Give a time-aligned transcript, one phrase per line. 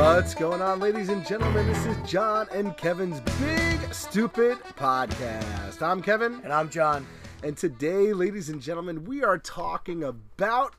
[0.00, 1.66] What's going on, ladies and gentlemen?
[1.66, 5.82] This is John and Kevin's Big Stupid Podcast.
[5.82, 7.06] I'm Kevin, And I'm John.
[7.42, 10.74] and today, ladies and gentlemen, we are talking about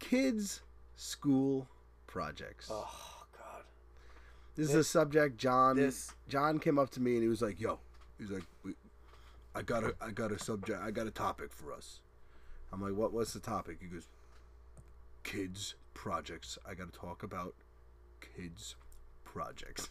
[0.00, 0.60] kids'
[0.96, 1.66] school
[2.06, 2.68] projects.
[2.70, 3.62] Oh God.
[4.54, 7.58] this is a subject John this- John came up to me and he was like,
[7.58, 7.78] "Yo,"
[8.18, 8.44] he's like,
[9.54, 12.00] "I got a I got a subject, I got a topic for us."
[12.70, 13.12] I'm like, "What?
[13.14, 14.08] What's the topic?" He goes,
[15.22, 16.58] "Kids projects.
[16.68, 17.54] I got to talk about
[18.20, 18.76] kids
[19.24, 19.88] projects."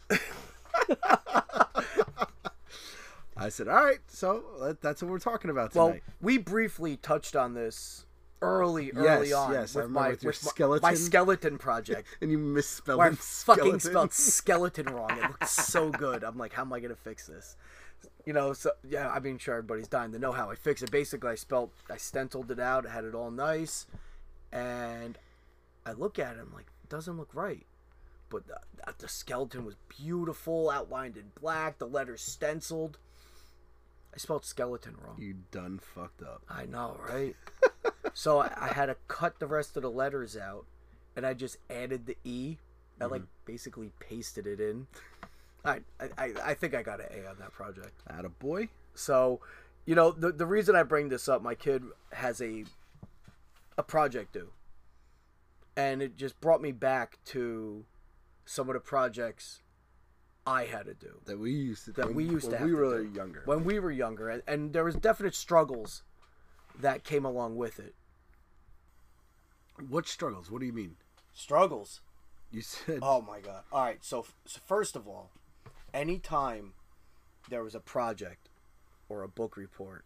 [3.38, 5.80] I said, "All right, so that's what we're talking about today.
[5.80, 8.05] Well, we briefly touched on this
[8.42, 10.82] early, early Yes, on yes, with my with your with skeleton.
[10.82, 12.08] my skeleton project.
[12.22, 13.80] and you misspelled where I it, fucking skeleton.
[13.80, 15.12] spelled skeleton wrong.
[15.12, 16.24] It looked so good.
[16.24, 17.55] I'm like, how am I gonna fix this?
[18.26, 20.91] You know, so yeah, I mean, sure, everybody's dying to know how I fix it.
[20.91, 23.88] Basically, I spelled, I stenciled it out, had it all nice,
[24.52, 25.18] and
[25.86, 27.66] I look at it, I'm like, it doesn't look right.
[28.30, 28.60] But the,
[28.98, 32.98] the skeleton was beautiful, outlined in black, the letters stenciled.
[34.13, 35.18] I spelled skeleton wrong.
[35.20, 36.44] You done fucked up.
[36.49, 37.36] I know, right?
[38.13, 40.66] so I, I had to cut the rest of the letters out,
[41.16, 42.58] and I just added the e.
[43.02, 43.46] I like mm-hmm.
[43.46, 44.88] basically pasted it in.
[45.64, 47.93] I, I I think I got an A on that project.
[48.08, 48.70] At a boy.
[48.93, 49.41] So,
[49.86, 52.66] you know, the the reason I bring this up, my kid has a
[53.77, 54.49] a project due,
[55.77, 57.86] and it just brought me back to
[58.50, 59.62] some of the projects
[60.48, 62.72] I had to do that we used to that when- we used to have we
[62.72, 63.12] to were do.
[63.14, 63.44] younger.
[63.46, 66.02] when we were younger, and, and there was definite struggles
[66.80, 67.94] that came along with it.
[69.88, 70.50] what struggles?
[70.50, 70.96] What do you mean?
[71.31, 72.02] Struggles.
[72.52, 73.62] You said Oh my god!
[73.72, 75.30] All right, so, so first of all,
[75.94, 76.74] anytime
[77.50, 78.50] there was a project
[79.09, 80.06] or a book report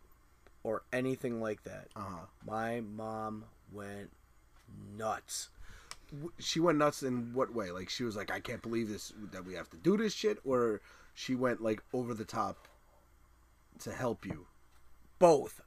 [0.63, 2.25] or anything like that, uh-huh.
[2.45, 4.11] my mom went
[4.97, 5.47] nuts.
[6.39, 7.71] She went nuts in what way?
[7.71, 10.39] Like she was like, I can't believe this that we have to do this shit,
[10.45, 10.81] or
[11.13, 12.67] she went like over the top
[13.79, 14.47] to help you.
[15.19, 15.61] Both.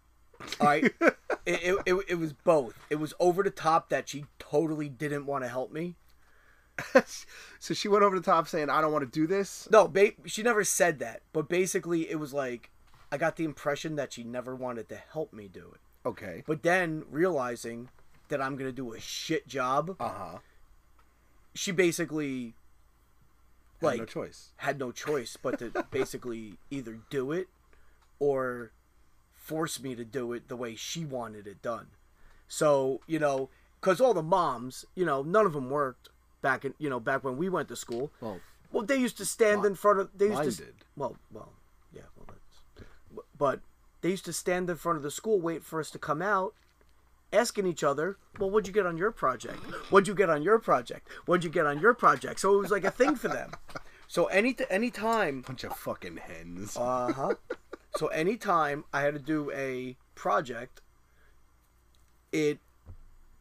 [0.60, 1.16] All right, it,
[1.47, 2.74] it, it, it was both.
[2.91, 5.97] It was over the top that she totally didn't want to help me.
[7.58, 9.66] so she went over the top saying, I don't want to do this.
[9.70, 12.70] No, ba- she never said that, but basically it was like
[13.10, 15.80] I got the impression that she never wanted to help me do it.
[16.06, 16.42] Okay.
[16.47, 17.88] But then realizing
[18.28, 20.38] that I'm gonna do a shit job, Uh huh.
[21.54, 22.54] she basically
[23.81, 24.53] Like like no choice.
[24.56, 27.48] had no choice but to basically either do it
[28.19, 28.72] or
[29.34, 31.88] force me to do it the way she wanted it done.
[32.48, 33.48] So you know,
[33.81, 36.09] because all the moms, you know, none of them worked
[36.42, 38.10] back in you know back when we went to school.
[38.20, 38.41] Well,
[38.72, 40.10] Well, they used to stand in front of.
[40.16, 40.65] They used to.
[40.66, 40.75] did.
[40.97, 41.53] Well, well,
[41.92, 42.86] yeah, well, that's.
[43.38, 43.60] But
[44.00, 46.54] they used to stand in front of the school, wait for us to come out,
[47.32, 49.59] asking each other, "Well, what'd you get on your project?
[49.91, 51.09] What'd you get on your project?
[51.26, 53.53] What'd you get on your project?" So it was like a thing for them.
[54.09, 56.76] So any any time, bunch of fucking hens.
[56.76, 57.34] uh huh.
[57.97, 60.82] So anytime I had to do a project,
[62.31, 62.59] it,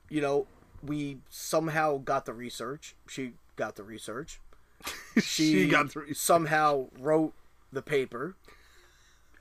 [0.09, 0.47] you know,
[0.81, 2.95] we somehow got the research.
[3.07, 4.39] She got the research
[5.21, 6.13] she, got through.
[6.13, 7.33] somehow wrote
[7.71, 8.35] the paper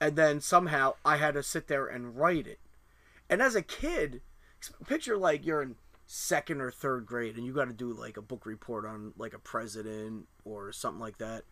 [0.00, 2.58] and then somehow i had to sit there and write it
[3.28, 4.20] and as a kid
[4.86, 5.76] picture like you're in
[6.06, 9.32] second or third grade and you got to do like a book report on like
[9.34, 11.44] a president or something like that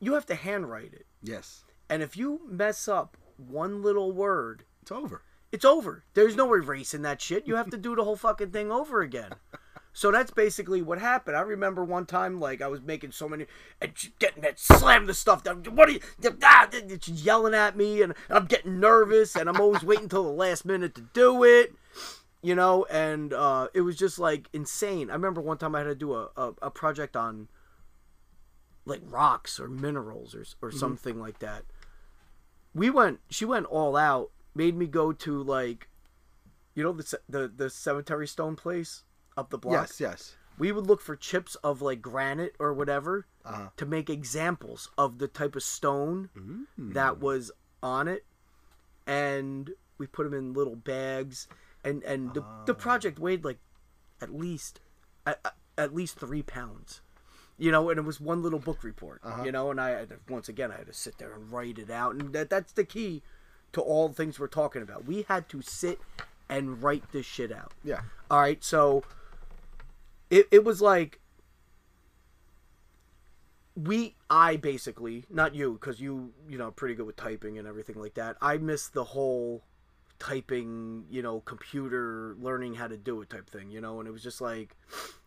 [0.00, 1.64] you have to handwrite it Yes.
[1.88, 5.22] and if you mess up one little word It's over.
[5.52, 6.04] it's over.
[6.14, 7.46] There's no erasing that shit.
[7.46, 9.30] You have to do the whole fucking thing over again.
[9.98, 11.36] So that's basically what happened.
[11.36, 13.46] I remember one time, like I was making so many,
[13.80, 15.64] and getting that slam the stuff down.
[15.74, 16.00] What are you?
[16.40, 16.68] Ah,
[17.02, 20.64] she's yelling at me, and I'm getting nervous, and I'm always waiting till the last
[20.64, 21.74] minute to do it.
[22.42, 25.10] You know, and uh, it was just like insane.
[25.10, 27.48] I remember one time I had to do a, a, a project on
[28.84, 31.64] like rocks or minerals or or something like that.
[32.72, 33.18] We went.
[33.30, 34.30] She went all out.
[34.54, 35.88] Made me go to like,
[36.76, 39.02] you know, the the the cemetery stone place
[39.38, 39.88] up the block.
[39.88, 40.00] Yes.
[40.00, 40.36] Yes.
[40.58, 43.68] We would look for chips of like granite or whatever Uh-huh.
[43.76, 46.92] to make examples of the type of stone Mm.
[46.94, 47.50] that was
[47.82, 48.24] on it,
[49.06, 51.46] and we put them in little bags.
[51.84, 53.58] And and the, the project weighed like
[54.20, 54.80] at least
[55.26, 55.40] at,
[55.78, 57.00] at least three pounds
[57.56, 60.72] you know and it was one little book report you know and i once again
[60.72, 63.22] i had to sit there and write it out and that, that's the key
[63.72, 66.00] to all the things we're talking about we had to sit
[66.48, 68.00] and write this shit out Yeah.
[68.30, 69.04] all right so
[70.30, 71.20] it, it was like
[73.76, 77.96] we i basically not you because you you know pretty good with typing and everything
[77.96, 79.62] like that i missed the whole
[80.18, 84.12] typing, you know, computer learning how to do it type thing, you know, and it
[84.12, 84.76] was just like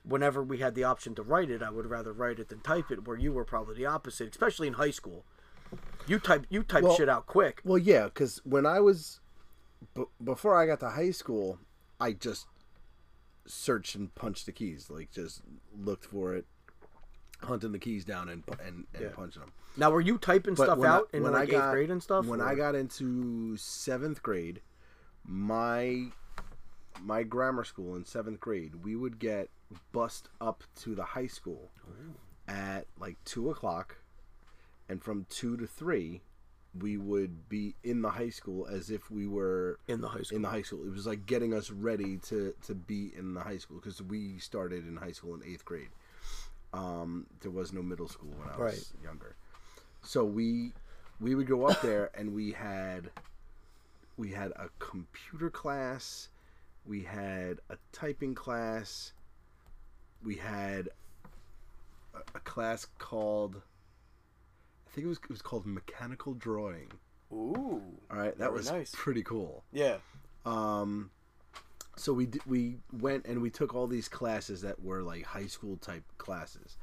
[0.04, 2.92] whenever we had the option to write it, I would rather write it than type
[2.92, 3.08] it.
[3.08, 5.24] Where you were probably the opposite, especially in high school.
[6.08, 7.62] You type you type Well- shit out quick.
[7.64, 9.20] Well, yeah, because when I was
[9.94, 11.60] b- before I got to high school,
[12.00, 12.48] I just
[13.46, 15.42] searched and punched the keys, like just
[15.78, 16.46] looked for it,
[17.42, 19.10] hunting the keys down and and, and Yeah.
[19.10, 19.52] punching them.
[19.78, 21.92] Now, were you typing stuff when I- out in when like I got- eighth grade
[21.92, 22.26] and stuff?
[22.26, 24.62] When or- I got into seventh grade,
[25.26, 26.12] my
[27.00, 29.50] my grammar school in seventh grade, we would get
[29.92, 31.72] bussed up to the high school
[32.48, 33.98] at like two o'clock,
[34.90, 36.22] and from two to three,
[36.80, 40.36] we would be in the high school as if we were in the high school.
[40.38, 40.86] in the high school.
[40.86, 44.40] It was like getting us ready to to be in the high school because we
[44.40, 45.90] started in high school in eighth grade.
[46.74, 49.04] Um, there was no middle school when I was Right.
[49.04, 49.36] younger,
[50.02, 50.72] so we
[51.20, 53.10] we would go up there and we had
[54.18, 56.30] we had a computer class,
[56.86, 59.12] we had a typing class,
[60.24, 60.88] we had
[62.14, 63.62] a, a class called
[64.92, 66.92] I think it was it was called mechanical drawing.
[67.32, 67.82] Ooh.
[68.12, 68.92] All right, that was nice.
[68.94, 69.64] pretty cool.
[69.72, 69.98] Yeah.
[70.46, 71.12] Um,
[71.96, 75.46] so we d- we went and we took all these classes that were like high
[75.48, 76.78] school type classes,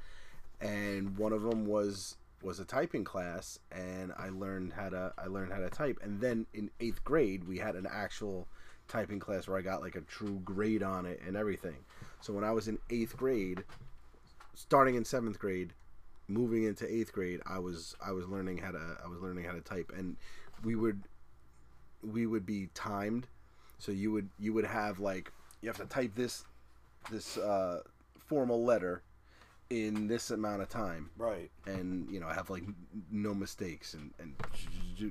[0.61, 5.27] and one of them was was a typing class, and I learned how to I
[5.27, 8.47] learned how to type, and then in eighth grade we had an actual
[8.87, 11.77] typing class where I got like a true grade on it and everything.
[12.23, 13.65] So when I was in eighth grade,
[14.55, 15.75] starting in seventh grade,
[16.29, 19.53] moving into eighth grade, I was I was learning how to I was learning how
[19.53, 20.17] to type, and
[20.65, 21.03] we would
[22.03, 23.27] we would be timed
[23.79, 25.33] so you would you would have like
[25.63, 26.45] you have to type this
[27.11, 27.81] this uh,
[28.19, 29.03] formal letter
[29.71, 31.51] in this amount of time Right.
[31.67, 32.63] and you know have like
[33.11, 34.35] no mistakes and and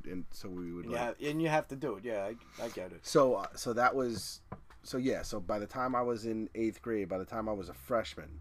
[0.06, 2.04] and so we would yeah, like, and you have to do it.
[2.06, 2.24] Yeah,
[2.60, 3.06] I, I get it.
[3.06, 4.42] so uh, so that was
[4.84, 7.54] so yeah so by the time I was in eighth grade by the time I
[7.54, 8.40] was a freshman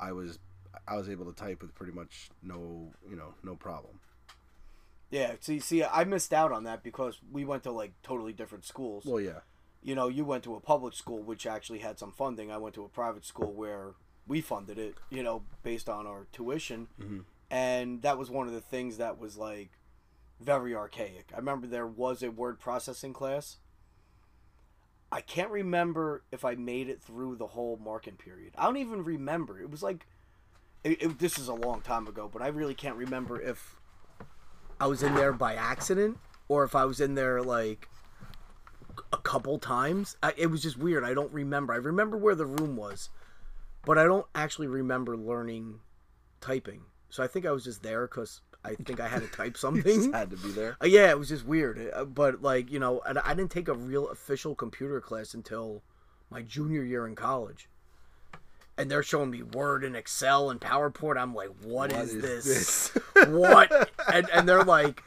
[0.00, 0.38] I was
[0.86, 4.00] I was able to type with pretty much no you know no problem
[5.10, 5.34] Yeah.
[5.40, 8.64] so you see, I missed out on that because we went to like totally different
[8.64, 9.04] schools.
[9.06, 9.40] well yeah
[9.80, 12.50] you know, you went to a public school which actually had some funding.
[12.50, 13.94] I went to a private school where
[14.26, 16.88] we funded it, you know, based on our tuition.
[17.00, 17.24] Mhm.
[17.48, 19.70] And that was one of the things that was like
[20.40, 21.30] very archaic.
[21.32, 23.58] I remember there was a word processing class.
[25.10, 28.54] I can't remember if I made it through the whole marking period.
[28.58, 29.60] I don't even remember.
[29.60, 30.06] It was like
[30.84, 33.76] it, it, this is a long time ago, but I really can't remember if
[34.80, 37.88] I was in there by accident or if I was in there like
[39.12, 40.16] a couple times.
[40.22, 41.04] I, it was just weird.
[41.04, 41.72] I don't remember.
[41.72, 43.10] I remember where the room was,
[43.84, 45.80] but I don't actually remember learning
[46.40, 46.82] typing.
[47.10, 49.62] So I think I was just there because I think I had to type just
[49.62, 50.12] something.
[50.12, 51.90] had to be there Uh, yeah, it was just weird.
[51.94, 55.82] Uh, But like you know, and I didn't take a real official computer class until
[56.30, 57.68] my junior year in college.
[58.78, 61.18] And they're showing me Word and Excel and PowerPoint.
[61.18, 62.88] I'm like, What is, is this?
[62.90, 63.02] this?
[63.28, 63.90] what?
[64.12, 65.02] And and they're like,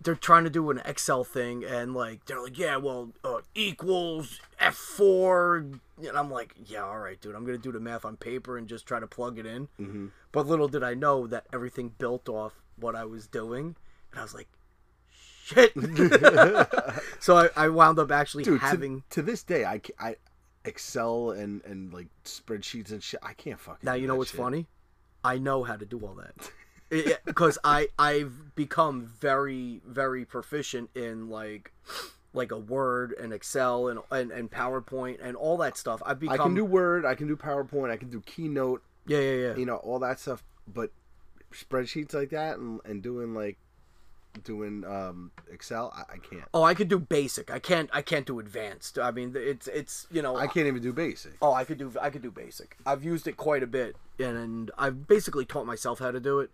[0.00, 4.38] they're trying to do an Excel thing, and like they're like, yeah, well, uh, equals
[4.60, 5.80] F four, and
[6.14, 8.84] I'm like, yeah, all right, dude, I'm gonna do the math on paper and just
[8.86, 9.68] try to plug it in.
[9.80, 10.10] Mhm.
[10.30, 13.76] But little did I know that everything built off what I was doing,
[14.12, 14.48] and I was like,
[15.42, 15.72] shit.
[17.20, 19.02] so I, I wound up actually Dude, to- having.
[19.10, 20.16] to, this day, I, I
[20.64, 23.20] Excel and and like spreadsheets and shit.
[23.22, 23.80] I can't fucking.
[23.82, 24.40] Now you know what's shit.
[24.40, 24.66] funny?
[25.22, 26.50] I know how to do all that
[27.24, 31.72] because I I've become very very proficient in like
[32.32, 36.02] like a Word and Excel and and, and PowerPoint and all that stuff.
[36.04, 37.04] I've become I can do Word.
[37.04, 37.90] I can do PowerPoint.
[37.90, 38.82] I can do Keynote.
[39.06, 39.56] yeah yeah yeah.
[39.56, 40.42] You know all that stuff.
[40.66, 40.90] But
[41.52, 43.58] spreadsheets like that and, and doing like
[44.42, 46.44] doing um, Excel, I, I can't.
[46.52, 47.50] Oh, I could do basic.
[47.50, 48.98] I can't I can't do advanced.
[48.98, 51.32] I mean it's it's you know I can't even do basic.
[51.40, 52.76] Oh, I could do I could do basic.
[52.84, 56.40] I've used it quite a bit, and, and I've basically taught myself how to do
[56.40, 56.50] it,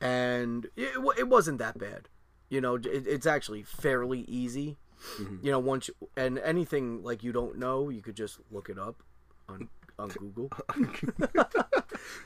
[0.00, 2.08] and it, it wasn't that bad.
[2.48, 4.78] You know, it, it's actually fairly easy.
[5.42, 8.78] You know, once you, and anything like you don't know, you could just look it
[8.78, 9.02] up
[9.48, 9.68] on
[9.98, 10.50] on Google.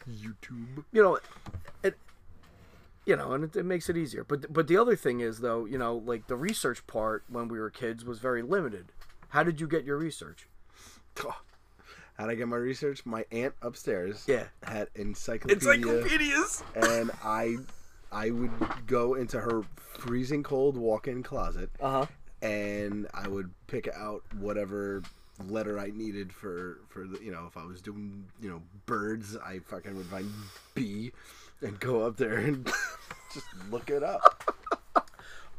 [0.09, 0.85] YouTube.
[0.93, 1.19] You know,
[1.83, 1.97] it.
[3.05, 4.23] You know, and it, it makes it easier.
[4.25, 7.59] But but the other thing is though, you know, like the research part when we
[7.59, 8.93] were kids was very limited.
[9.31, 10.47] How did you get your research?
[11.17, 11.35] how
[12.27, 13.05] did I get my research?
[13.05, 14.45] My aunt upstairs Yeah.
[14.63, 16.63] had encyclopedia, Encyclopedias.
[16.75, 17.57] and I
[18.13, 18.51] I would
[18.87, 22.07] go into her freezing cold walk-in closet Uh huh.
[22.43, 25.03] and I would pick out whatever
[25.49, 29.37] letter I needed for for the, you know if I was doing you know birds
[29.37, 30.31] I fucking would find
[30.75, 31.11] B
[31.63, 32.67] and go up there and
[33.35, 34.55] just look it up.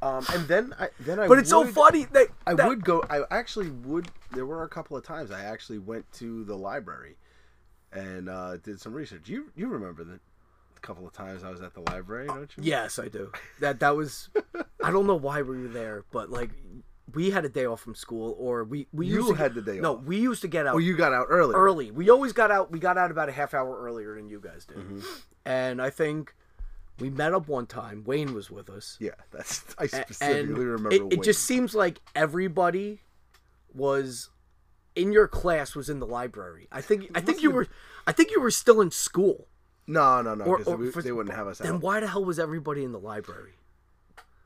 [0.02, 3.04] Um, and then I then I But it's so funny that, I that- would go.
[3.10, 4.10] I actually would.
[4.34, 7.16] There were a couple of times I actually went to the library
[7.94, 9.30] and uh, did some research.
[9.30, 10.20] You you remember the
[10.82, 12.64] couple of times I was at the library, don't you?
[12.64, 13.32] Yes, I do.
[13.62, 14.30] That that was.
[14.84, 16.50] I don't know why we were there, but like
[17.14, 19.66] we had a day off from school, or we we You used to had get-
[19.66, 20.02] the day no, off.
[20.02, 21.54] No, we used to get out Oh, you got out early.
[21.56, 21.92] early.
[21.92, 22.72] We always got out.
[22.72, 25.00] We got out about a half hour earlier than you guys did, Mm-hmm.
[25.46, 26.34] and I think
[27.00, 28.04] we met up one time.
[28.06, 28.98] Wayne was with us.
[29.00, 29.64] Yeah, that's.
[29.78, 30.92] I specifically and remember.
[30.96, 33.02] it, it just seems like everybody
[33.74, 34.30] was
[34.96, 36.68] in your class was in the library.
[36.72, 37.68] I think I think you were
[38.08, 39.48] I think you were still in school.
[39.88, 40.46] no, no, no.
[40.46, 42.84] Or- or we- for- they wouldn't have us Then out why the hell was everybody
[42.86, 43.56] in the library?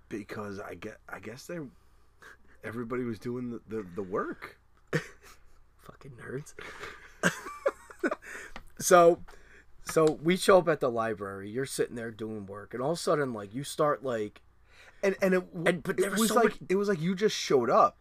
[0.09, 0.97] because I get.
[1.09, 1.59] I guess they.
[2.63, 4.57] Everybody was doing the, the, the work.
[5.81, 6.53] Fucking nerds.
[8.79, 9.19] so
[9.85, 12.97] so we show up at the library, you're sitting there doing work, and all of
[12.97, 14.41] a sudden like you start like
[15.03, 17.15] and and it, And- but it was was so like much- it was like you
[17.15, 17.97] just showed up.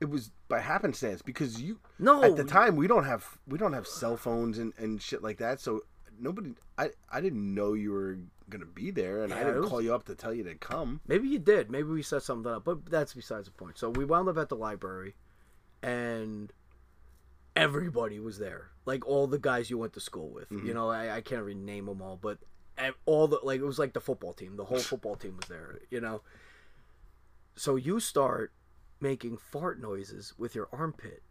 [0.00, 3.72] It was by happenstance because you No, at the time we don't have we don't
[3.72, 5.60] have cell phones and, and shit like that.
[5.60, 5.82] So
[6.18, 8.18] nobody I I didn't know you were
[8.52, 11.00] gonna be there, and I didn't was- call you up to tell you to come.
[11.06, 11.70] Maybe you did.
[11.70, 13.78] Maybe we set something up, but that's besides the point.
[13.78, 15.14] So we wound up at the library,
[15.82, 16.52] and
[17.56, 18.70] everybody was there.
[18.84, 20.50] Like all the guys you went to school with.
[20.50, 20.66] Mm-hmm.
[20.66, 22.38] You know, I, I can't even name them all, but
[23.06, 24.56] all the like it was like the football team.
[24.56, 25.78] The whole football team was there.
[25.90, 26.22] You know.
[27.54, 28.52] So you start
[29.00, 31.22] making fart noises with your armpit,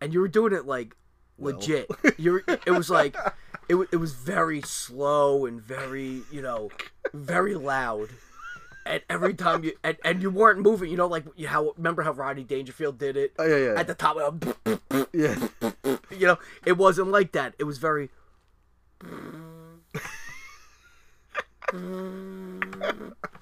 [0.00, 0.96] and you were doing it like
[1.38, 1.88] legit.
[2.18, 2.42] You're.
[2.46, 3.16] It was like.
[3.68, 6.70] It, it was very slow and very, you know,
[7.12, 8.10] very loud
[8.86, 12.02] and every time you and, and you weren't moving, you know, like you- how remember
[12.02, 14.56] how Rodney Dangerfield did it Oh yeah, yeah, at the top of
[15.12, 15.48] yeah.
[16.10, 17.54] you know, it wasn't like that.
[17.58, 18.10] It was very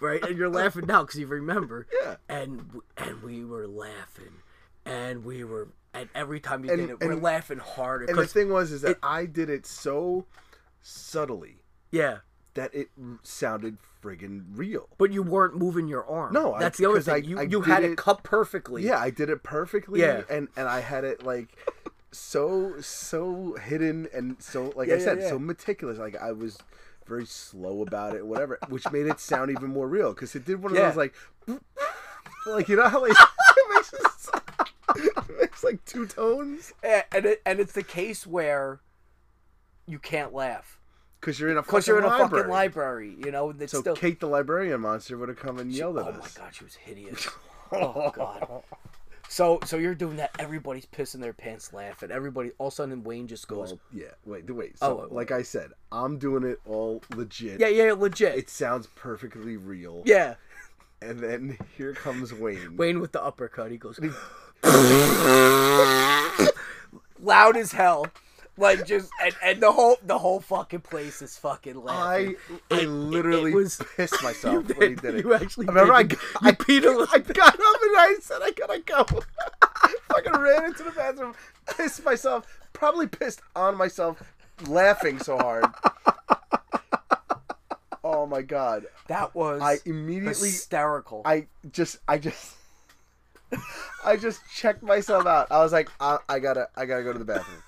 [0.00, 1.86] right, and you're laughing now because you remember.
[2.02, 2.16] Yeah.
[2.28, 4.32] And and we were laughing,
[4.84, 8.06] and we were, and every time you And- did it, we're laughing harder.
[8.06, 10.26] And the thing was is that it- I did it so
[10.82, 11.58] subtly
[11.90, 12.18] yeah,
[12.54, 12.88] that it
[13.22, 14.88] sounded friggin' real.
[14.98, 16.32] but you weren't moving your arm.
[16.32, 17.30] No, I- that's the other because I- thing.
[17.30, 18.82] you I you had it it- cut perfectly.
[18.82, 20.00] Yeah, I did it perfectly.
[20.00, 20.22] Yeah.
[20.28, 21.48] and and I had it like
[22.12, 25.28] so so hidden and so like Yeah, I said yeah.
[25.30, 25.98] so meticulous.
[25.98, 26.58] Like I was
[27.06, 30.62] very slow about it, whatever, which made it sound even more real because it did
[30.62, 31.14] one of those like
[32.46, 33.10] like you know how like
[33.56, 34.00] it makes, it,
[34.34, 34.42] it
[35.40, 38.80] makes like two tones A- and it, and it's the case where
[39.86, 40.78] you can't laugh
[41.20, 42.30] because you're in a because you're in a library.
[42.42, 43.16] fucking library.
[43.24, 43.96] You know, and it's So still.
[43.96, 46.14] Kate the librarian monster would have come and yelled at us.
[46.16, 47.28] oh my god, she was hideous.
[47.72, 48.62] oh god.
[49.28, 50.30] So so you're doing that.
[50.38, 52.10] Everybody's pissing their pants laughing.
[52.10, 54.78] Everybody all of a sudden Wayne just goes, Well, yeah, wait, wait.
[54.78, 57.58] So, Oh, like I said, I'm doing it all legit.
[57.58, 58.36] yeah yeah legit.
[58.36, 60.02] It sounds perfectly real.
[60.04, 60.34] yeah.
[61.02, 62.76] And then here comes Wayne.
[62.76, 63.70] Wayne with the uppercut.
[63.70, 63.98] He goes
[67.20, 68.06] loud as hell.
[68.56, 72.36] Like just and, and the whole the whole fucking place is fucking I laughing.
[72.70, 75.02] I It- literally it was- pissed myself You when he did.
[75.02, 75.24] did it.
[75.24, 76.18] You actually I remember I, did.
[76.18, 79.04] got- I, peed a I got up and I said I gotta go.
[80.08, 81.34] Fucking ran into the bathroom,
[81.76, 84.22] pissed myself, probably pissed on myself,
[84.68, 85.64] laughing so hard.
[88.04, 88.86] Oh my god!
[89.08, 91.22] That was I immediately hysterical.
[91.24, 92.54] I just, I just,
[94.04, 95.50] I just checked myself out.
[95.50, 97.62] I was like, I, I gotta, I gotta go to the bathroom.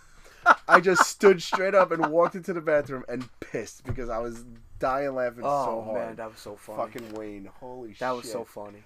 [0.68, 4.44] I just stood straight up and walked into the bathroom and pissed because I was
[4.78, 6.06] dying laughing oh so hard.
[6.06, 6.92] man, that was so funny.
[6.92, 8.00] Fucking Wayne, holy shit!
[8.00, 8.84] That was so funny.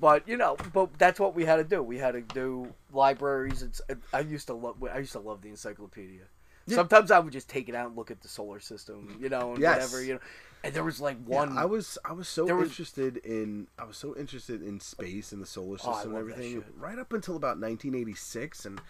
[0.00, 1.82] But you know, but that's what we had to do.
[1.82, 3.62] We had to do libraries.
[3.62, 3.80] It's,
[4.12, 4.82] I used to love.
[4.92, 6.22] I used to love the encyclopedia.
[6.66, 6.76] Yeah.
[6.76, 9.52] Sometimes I would just take it out and look at the solar system, you know,
[9.52, 9.76] and Yes.
[9.76, 10.20] whatever, you know.
[10.64, 11.54] And there was like one.
[11.54, 11.60] Yeah.
[11.60, 15.40] I was, I was so was- interested in, I was so interested in space and
[15.42, 18.80] the solar Oh, system and everything, right up until about 1986, and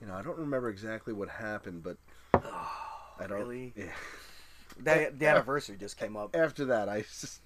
[0.00, 1.96] you know, I don't remember exactly what happened, but
[2.34, 3.38] I don't.
[3.38, 3.72] really?
[3.76, 3.84] Yeah.
[4.78, 6.34] the, the anniversary just came up.
[6.34, 7.40] After that, I just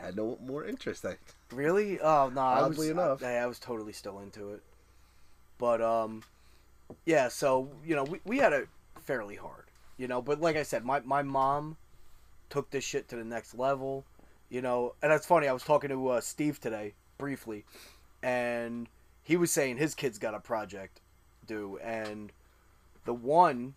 [0.00, 1.04] had no more interest.
[1.06, 1.16] I,
[1.52, 2.00] Really?
[2.00, 3.22] Oh no, I was Oddly enough.
[3.22, 4.62] I, I was totally still into it.
[5.58, 6.24] But um,
[7.06, 7.28] yeah.
[7.28, 8.66] So you know, we we had it
[9.02, 9.66] fairly hard,
[9.98, 10.20] you know.
[10.20, 11.76] But like I said, my my mom
[12.50, 14.04] took this shit to the next level,
[14.48, 14.94] you know.
[15.02, 15.48] And that's funny.
[15.48, 17.64] I was talking to uh, Steve today briefly,
[18.22, 18.88] and
[19.22, 21.00] he was saying his kid's got a project
[21.46, 22.32] due, and
[23.04, 23.74] the one,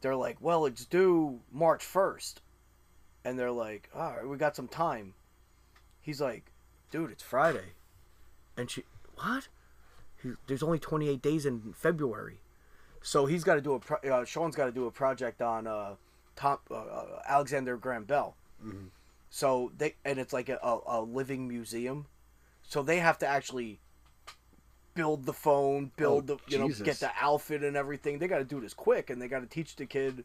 [0.00, 2.40] they're like, well, it's due March first,
[3.24, 5.14] and they're like, all right, we got some time.
[6.00, 6.52] He's like,
[6.90, 7.74] dude, it's Friday.
[8.56, 8.84] And she,
[9.16, 9.48] what?
[10.22, 12.40] He, there's only 28 days in February.
[13.02, 15.66] So he's got to do a, pro- uh, Sean's got to do a project on
[15.66, 15.94] uh,
[16.36, 18.36] Tom, uh, uh, Alexander Graham Bell.
[19.30, 22.06] So they and it's like a, a, a living museum.
[22.62, 23.80] So they have to actually
[24.94, 28.18] build the phone, build Oh, the you know get the outfit and everything.
[28.18, 30.24] They got to do this quick, and they got to teach the kid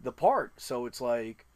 [0.00, 0.52] the part.
[0.60, 1.46] So it's like,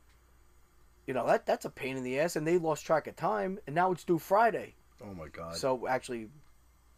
[1.06, 3.58] you know that that's a pain in the ass, and they lost track of time,
[3.66, 4.74] and now it's due Friday.
[5.04, 5.56] Oh my god.
[5.56, 6.28] So actually,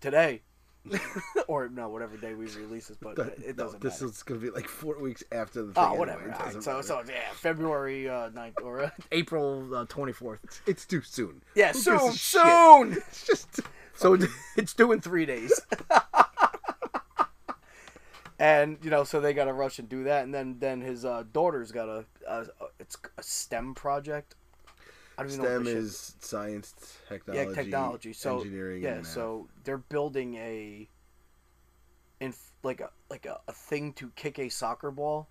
[0.01, 0.43] today,
[1.49, 3.89] or no, whatever day we release this, but That- it doesn't matter.
[3.89, 4.11] this matter.
[4.13, 5.85] is gonna be like four weeks after the thing.
[5.85, 6.31] Oh, whatever.
[6.33, 10.61] All right, so, so yeah, February uh, 9th or uh, April uh, 24th.
[10.67, 11.43] it's too soon.
[11.55, 12.19] Yeah, Who soon, shit?
[12.43, 12.93] soon.
[13.09, 13.61] It's just
[13.95, 14.19] So
[14.57, 15.59] it's due in three days.
[18.39, 21.05] and you know, so they got to rush and do that, and then then his
[21.05, 22.45] uh, daughter's got a, a
[22.81, 24.35] it's a STEM project.
[25.17, 25.49] I don't even know.
[25.51, 26.75] STEM shit- is science,
[27.09, 28.13] technology, yeah technology.
[28.13, 28.83] So engineering.
[28.83, 30.89] yeah, so they're building a,
[32.21, 35.29] in like a like a, a thing to kick a soccer ball,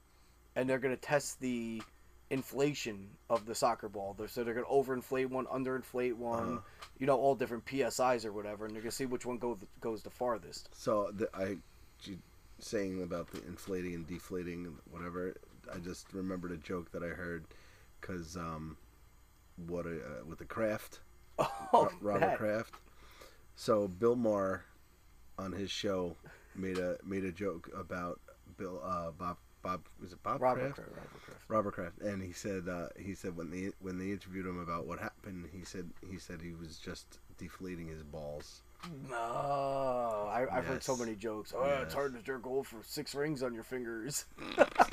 [0.55, 1.81] and they're gonna test the
[2.29, 4.15] inflation of the soccer ball.
[4.17, 6.85] They're, so they're gonna overinflate one, underinflate one, Uh-huh.
[6.97, 10.01] you know, all different psi's or whatever, and they're gonna see which one go, goes
[10.01, 10.69] the farthest.
[10.73, 11.57] So the, I,
[12.59, 15.35] saying about the inflating and deflating whatever.
[15.73, 17.45] I just remembered a joke that I heard,
[17.99, 18.77] because um,
[19.67, 21.00] what a, uh, with the craft,
[21.39, 22.38] Oh, Ro- Robert that.
[22.38, 22.75] Kraft.
[23.55, 24.63] So Bill Maher,
[25.38, 26.15] on his show,
[26.55, 28.19] made a made a joke about
[28.57, 30.75] Bill uh, Bob Bob was it Bob Robert Kraft?
[30.75, 31.39] Kraft, Robert Kraft.
[31.48, 34.86] Robert Kraft, and he said uh, he said when they when they interviewed him about
[34.86, 38.62] what happened, he said he said he was just deflating his balls.
[39.10, 39.15] No,
[40.29, 41.53] I, I've heard so many jokes.
[41.55, 44.25] Oh, it's hard to jerk old for six rings on your fingers.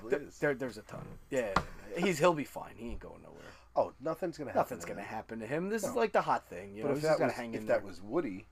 [0.00, 1.04] Probably There, there- there's a ton.
[1.30, 1.52] Yeah,
[1.96, 2.74] he's he'll be fine.
[2.76, 3.40] He ain't going nowhere.
[3.76, 4.60] Oh, nothing's gonna happen.
[4.60, 5.06] Nothing's to gonna him.
[5.08, 5.68] happen to him.
[5.68, 6.74] This is like the hot thing.
[6.76, 7.86] You know, if he's that just gotta was hang if in that there.
[7.86, 8.46] was Woody,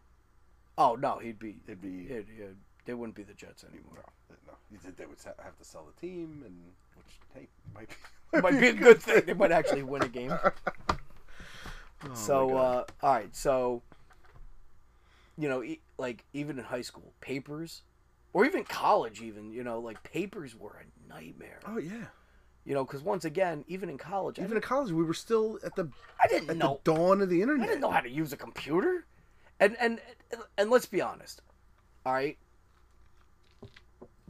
[0.79, 1.61] Oh no, he'd be.
[1.67, 2.57] it'd be It, it,
[2.87, 4.05] they wouldn't be the Jets anymore.
[4.47, 4.55] no.
[4.71, 7.95] He said they would have to sell the team, and which hey might be
[8.39, 9.23] It might be a good thing.
[9.27, 10.33] They might actually win a game.
[12.05, 13.35] Oh, so, uh, all right.
[13.37, 13.81] So,
[15.39, 17.83] you know, e- like even in high school, papers,
[18.33, 21.61] or even college, even you know, like papers were a nightmare.
[21.67, 22.07] oh yeah.
[22.65, 25.59] You know, because once again, even in college, I Even in college, we were still
[25.65, 25.89] at the
[26.23, 26.81] I didn't at know.
[26.85, 27.65] the dawn of the internet.
[27.65, 29.05] I didn't know how to use a computer.
[29.59, 30.01] And and
[30.57, 31.43] and let's be honest.
[32.07, 32.39] All right.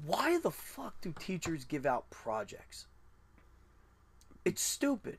[0.04, 2.86] Why the fuck do teachers give out projects?
[4.44, 5.18] It's stupid.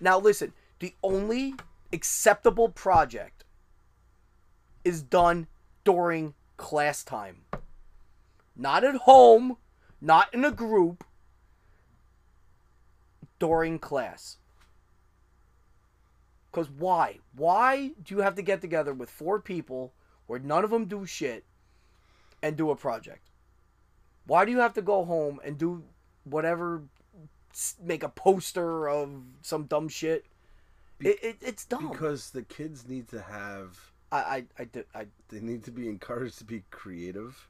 [0.00, 1.54] Now listen, the only
[1.92, 3.44] acceptable project
[4.84, 5.46] is done
[5.84, 7.42] during class time.
[8.56, 9.56] Not at home,
[10.00, 11.04] not in a group,
[13.38, 14.36] during class.
[16.50, 17.18] Because why?
[17.34, 19.92] Why do you have to get together with four people
[20.26, 21.44] where none of them do shit
[22.42, 23.22] and do a project?
[24.26, 25.82] Why do you have to go home and do
[26.24, 26.82] whatever,
[27.82, 29.10] make a poster of
[29.42, 30.26] some dumb shit?
[31.00, 31.90] It, it, it's dumb.
[31.90, 35.88] because the kids need to have I, I, I, did- I, they need to be
[35.88, 37.48] encouraged to be creative.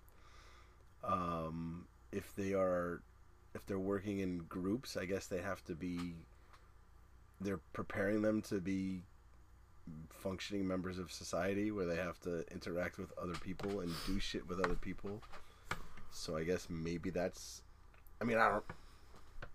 [1.02, 3.02] Um, if they are,
[3.54, 6.14] if they're working in groups, I guess they have to be.
[7.40, 9.02] They're preparing them to be
[10.10, 14.46] functioning members of society where they have to interact with other people and do shit
[14.48, 15.22] with other people.
[16.10, 17.62] So I guess maybe that's.
[18.20, 18.64] I mean, I don't.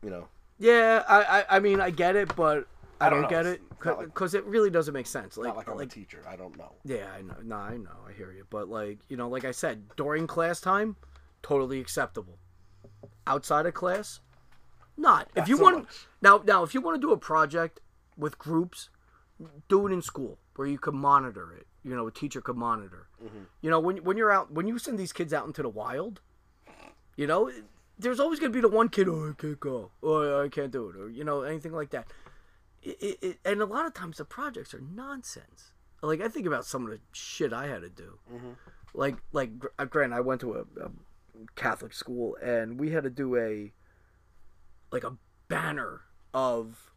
[0.02, 0.28] You know,
[0.60, 2.68] yeah, I, I, I mean, I get it, but
[3.00, 5.38] I, I don't, don't get it not like- because it really doesn't make sense.
[5.38, 6.24] Like, not like I'm like a teacher.
[6.28, 6.74] I don't know.
[6.84, 7.36] Yeah, I know.
[7.44, 7.90] No, I know.
[8.08, 8.46] I hear you.
[8.50, 10.96] But like, you know, like I said, during class time,
[11.42, 12.38] totally acceptable.
[13.28, 14.20] Outside of class,
[14.98, 15.28] not.
[15.32, 16.08] if Not you so want much.
[16.22, 17.80] now, now if you want to do a project
[18.18, 18.90] with groups,
[19.68, 21.68] do it in school where you can monitor it.
[21.84, 23.08] You know, a teacher could monitor.
[23.24, 23.44] Mm-hmm.
[23.62, 26.22] You know, when when you're out, when you send these kids out into the wild,
[27.16, 27.52] you know,
[28.00, 30.90] there's always gonna be the one kid, oh, I can't go, oh, I can't do
[30.90, 32.08] it, or you know, anything like that.
[32.82, 35.72] It, it, it, and a lot of times the projects are nonsense.
[36.02, 38.20] Like I think about some of the shit I had to do.
[38.94, 40.92] Like like gr- uh, Grant, I went to a, a
[41.56, 43.74] Catholic school and we had to do a
[44.92, 45.18] like a
[45.48, 46.02] banner
[46.34, 46.92] of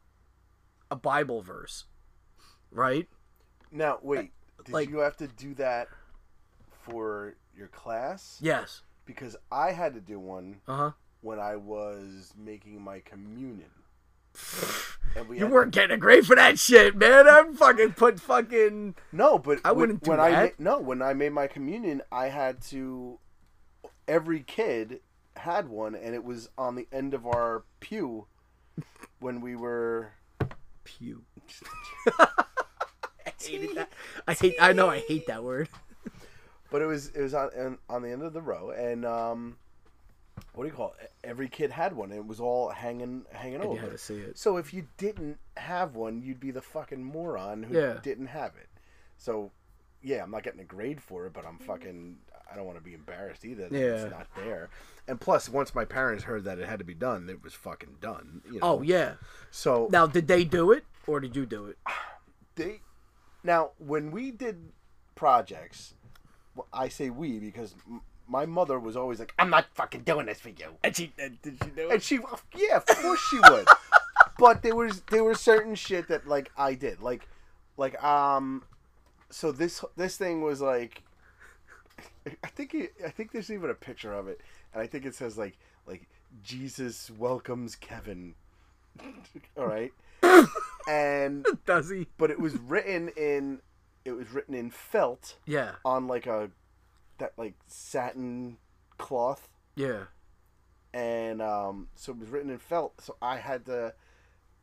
[0.91, 1.85] a Bible verse,
[2.71, 3.09] right?
[3.71, 4.33] Now wait,
[4.65, 5.89] did like- you have to do that
[6.83, 8.39] for your class?
[8.41, 8.83] Yes.
[9.05, 10.91] Because I had to do one Uh huh.
[11.23, 13.71] when I was making my communion.
[15.17, 17.27] And we You weren't getting a grade for that shit, man.
[17.27, 18.95] I'm fucking put fucking.
[19.11, 20.61] no, but I when- wouldn't do when I that.
[20.61, 23.19] ma- no when I made my communion, I had to.
[24.09, 25.01] Every kid
[25.37, 28.27] had one, and it was on the end of our pew
[29.21, 30.13] when we were.
[30.85, 31.23] Pew.
[32.19, 33.93] I hated that.
[34.27, 34.55] I hate.
[34.61, 34.89] I know.
[34.89, 35.69] I hate that word.
[36.71, 39.57] But it was it was on on- on the end of the row, and um,
[40.55, 41.13] what do you call it?
[41.25, 42.11] Every kid had one.
[42.11, 43.75] And it was all hanging hanging And over.
[43.75, 44.39] you had to see it.
[44.39, 47.99] So if you didn't have one, you'd be the fucking moron who Yeah.
[48.03, 48.69] didn't have it.
[49.19, 49.51] So,
[50.03, 52.19] yeah, I'm not getting a grade for it, but I'm fucking.
[52.51, 53.69] I don't want to be embarrassed either.
[53.69, 53.87] That Yeah.
[54.05, 54.71] it's not there.
[55.07, 57.97] And plus, once my parents heard that it had to be done, it was fucking
[58.01, 58.43] done.
[58.47, 58.59] You know?
[58.63, 59.15] Oh yeah.
[59.51, 61.79] So Now, did they do it or did you do it?
[62.57, 62.81] they
[63.45, 64.73] now when we did
[65.15, 65.95] projects,
[66.73, 70.41] I say we because m- my mother was always like, "I'm not fucking doing this
[70.41, 71.93] for you." And she uh, did she do it?
[71.95, 72.19] And she,
[72.57, 73.67] yeah, of course she would.
[74.39, 77.27] but there was there was certain shit that like I did, like
[77.77, 78.65] like um,
[79.31, 81.03] so this this thing was like,
[82.45, 84.41] I think it, I think there's even a picture of it,
[84.73, 86.09] and I think it says like like
[86.43, 88.35] Jesus welcomes Kevin.
[89.57, 89.93] All right,
[90.89, 92.07] and Does he?
[92.19, 93.61] but it was written in
[94.05, 95.73] it was written in felt Yeah.
[95.85, 96.51] on like a
[97.19, 98.57] that like satin
[98.97, 100.05] cloth Yeah.
[100.95, 103.01] and um, so it was written in felt.
[103.03, 103.93] So I had to,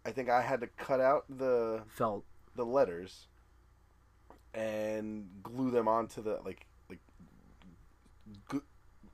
[0.06, 2.24] I think I had to cut out the Felt.
[2.56, 3.28] the letters
[4.54, 6.65] and glue them onto the like like
[8.50, 8.62] gl-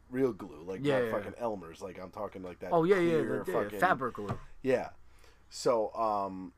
[0.10, 1.12] real glue, like Yeah, not yeah.
[1.12, 1.42] fucyeah.
[1.42, 1.82] Elmer's.
[1.82, 2.70] Like I'm talking like that.
[2.72, 4.38] Oh yeah, yeah, clear yeah, fucking- fabric glue.
[4.62, 4.90] Yeah.
[5.50, 6.54] So um,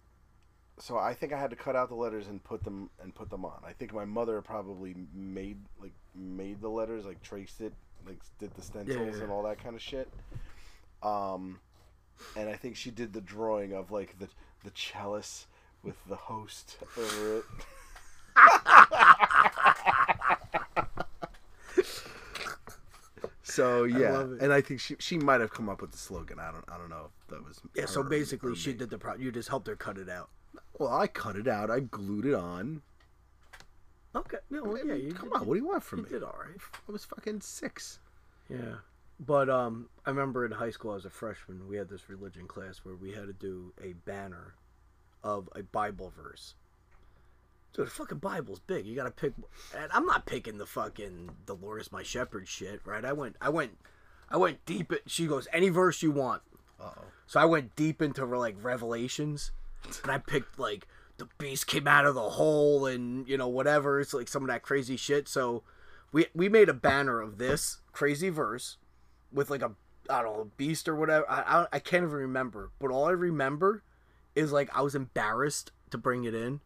[0.80, 3.30] so I think I had to cut out the letters and put them and put
[3.30, 3.62] them on.
[3.66, 7.74] I think my mother probably made like made the letters, like traced it,
[8.06, 9.24] like did the stencils yeah.
[9.24, 10.12] and all that kind of shit.
[11.02, 11.60] Um,
[12.36, 14.28] and I think she did the drawing of like the
[14.63, 15.48] the chalice
[15.84, 17.44] with the host over it.
[23.54, 24.42] So yeah, it.
[24.42, 26.39] and I think she she might have come up with the slogan.
[26.39, 27.86] I don't I don't know if that was Yeah.
[27.86, 29.16] So basically, she did the pro.
[29.16, 30.30] You just helped her cut it out.
[30.80, 31.70] Well, I cut it out.
[31.70, 32.82] I glued it on.
[34.16, 34.38] Okay.
[34.50, 34.94] no, Well, yeah.
[34.94, 36.10] You Come did, on, what do you want from You me?
[36.12, 36.58] did all right.
[36.88, 38.00] I was fucking six.
[38.50, 38.76] Yeah.
[39.20, 42.82] But um, I remember in high school as a freshman, we had this religion class
[42.84, 44.56] where we had to do a banner
[45.24, 46.56] of a Bible verse.
[47.74, 48.86] Dude, the fucking Bible's big.
[48.86, 49.34] You gotta pick,
[49.76, 53.04] and I'm not picking the fucking "the Lord is my shepherd" shit, right?
[53.04, 53.78] I went, I went,
[54.30, 54.92] I went deep.
[54.92, 56.44] At, she goes, any verse you want.
[56.80, 57.06] Uh oh.
[57.26, 59.52] So I went deep into like Revelations,
[60.04, 64.00] and I picked like the beast came out of the hole, and you know whatever.
[64.00, 65.28] It's like some of that crazy shit.
[65.28, 65.64] So
[66.12, 68.78] we we made a banner of this crazy verse
[69.32, 69.72] with like a
[70.12, 71.26] I don't know beast or whatever.
[71.28, 73.82] I I, I can't even remember, but all I remember
[74.36, 76.60] is like I was embarrassed to bring it in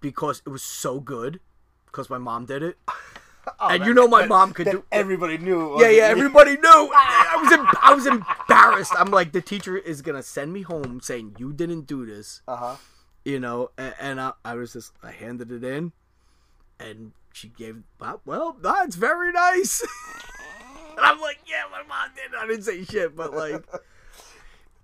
[0.00, 1.40] because it was so good
[1.86, 2.76] because my mom did it.
[3.60, 5.80] and you know my mom could do everybody knew.
[5.80, 6.02] Yeah, yeah.
[6.04, 6.90] Everybody knew.
[6.92, 8.92] I was, I was embarrassed.
[8.98, 12.76] I'm like, the teacher is gonna send me home saying you didn't do this, Uh-huh.
[13.24, 13.70] you know.
[13.78, 15.92] And, and I, I was just, I handed it in,
[16.78, 17.82] and she gave,
[18.26, 19.80] well that's very nice.
[20.96, 22.36] and I'm like, yeah, my mom did.
[22.38, 23.64] I didn't say shit, but like,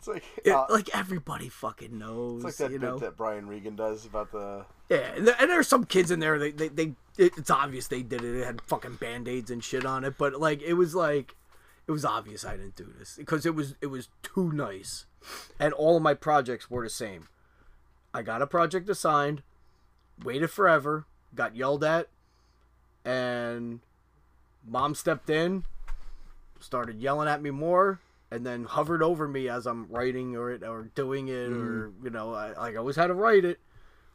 [0.07, 2.99] It's like it, uh, like everybody fucking knows, it's like that you bit know.
[2.99, 4.67] that Brian Regan does about the.
[4.91, 6.39] Yeah, and, and there's some kids in there.
[6.39, 6.85] They, they, they
[7.17, 8.41] it, it's obvious they did it.
[8.41, 11.37] It had fucking band aids and shit on it, but like it was like,
[11.87, 15.07] it was obvious I didn't do this because it was it was too nice,
[15.59, 17.29] and all of my projects were the same.
[18.13, 19.43] I got a project assigned,
[20.23, 22.09] waited forever, got yelled at,
[23.05, 23.81] and
[24.67, 25.65] mom stepped in,
[26.61, 28.01] started yelling at me more,
[28.35, 32.05] and then hovered over me as I'm writing or it or doing it, or mm-hmm.
[32.05, 33.61] you know, I like I always had to write it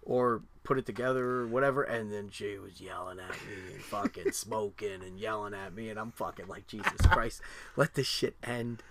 [0.01, 1.83] or put it together or whatever.
[1.83, 5.97] And then she was yelling at me and fucking smoking and yelling at me, and
[5.97, 7.41] I'm fucking like Jesus Christ,
[7.77, 8.83] let this shit end,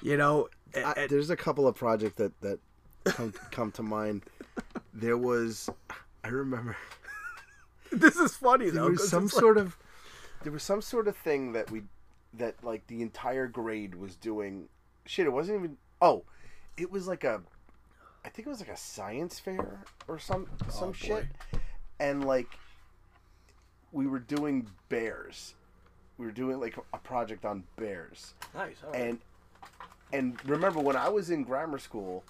[0.00, 0.48] you know.
[0.72, 2.58] And- I, there's a couple of projects that that
[3.04, 4.22] come come to mind.
[4.94, 5.68] There was,
[6.24, 6.74] I remember
[7.92, 8.90] this is funny there though.
[8.92, 9.76] was some like- sort of
[10.42, 11.82] there was some sort of thing that we
[12.34, 14.68] that like the entire grade was doing.
[15.06, 15.76] Shit, it wasn't even.
[16.00, 16.24] Oh,
[16.76, 17.42] it was like a.
[18.24, 21.26] I think it was like a science fair or some some Oh, shit,
[21.98, 22.48] and like
[23.92, 25.54] we were doing bears.
[26.18, 28.76] We were doing like a project on bears nice.
[28.86, 28.94] right.
[28.94, 29.18] and
[30.12, 32.24] and remember when I was in grammar school,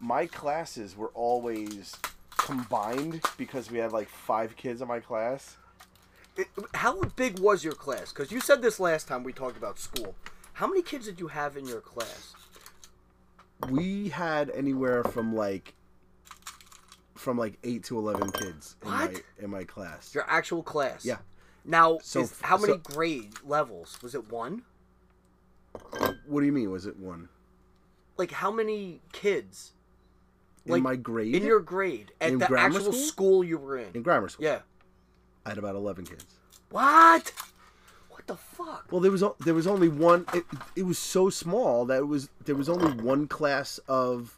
[0.00, 1.94] my classes were always
[2.36, 5.56] combined because we had like five kids in my class.
[6.38, 8.12] It- how big was your class?
[8.12, 10.14] Because you said this last time we talked about school.
[10.54, 12.34] How many kids did you have in your class?
[13.68, 15.74] We had anywhere from like
[17.16, 19.12] from like eight to eleven kids in What?
[19.12, 20.14] my in my class.
[20.14, 21.04] Your actual class?
[21.04, 21.18] Yeah.
[21.64, 23.98] Now, So is, how many so- grade levels?
[24.00, 24.62] Was it one?
[26.26, 26.70] What do you mean?
[26.70, 27.28] Was it one
[28.16, 29.72] Like, how many kids
[30.64, 31.34] in Like, my grade?
[31.34, 32.92] in your grade at In the actual school?
[32.92, 33.44] school?
[33.44, 33.90] you were in?
[33.94, 34.44] in grammar school?
[34.44, 34.60] Yeah.
[35.48, 36.26] I had about eleven kids.
[36.70, 37.32] What?
[38.10, 38.86] What the fuck?
[38.92, 40.26] Well, there was o- there was only one.
[40.34, 40.44] It,
[40.76, 44.36] it was so small that it was there was only one class of,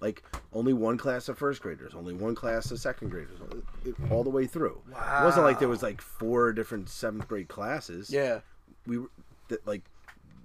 [0.00, 0.22] like
[0.52, 3.38] only one class of first graders, only one class of second graders,
[3.84, 4.80] it, all the way through.
[4.92, 5.22] Wow.
[5.22, 8.08] It wasn't like there was like four different seventh grade classes.
[8.10, 8.40] Yeah.
[8.86, 9.10] we were
[9.48, 9.82] that like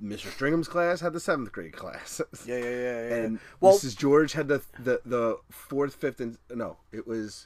[0.04, 0.32] Mr.
[0.32, 2.20] Stringham's class had the seventh grade class.
[2.48, 3.16] Yeah, yeah, yeah, yeah.
[3.18, 3.96] And well, Mrs.
[3.96, 7.46] George had the, the the fourth, fifth, and no, it was.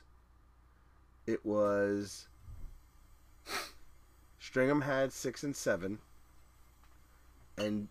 [1.28, 2.28] It was.
[4.42, 6.00] Stringham had six and seven.
[7.58, 7.88] And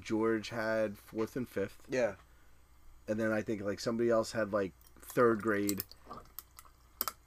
[0.00, 2.14] George had fourth and fifth, yeah.
[3.08, 5.82] and then I think like somebody else had like third grade.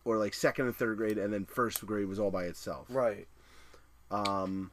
[0.05, 2.87] Or like second and third grade, and then first grade was all by itself.
[2.89, 3.27] Right.
[4.11, 4.71] Um,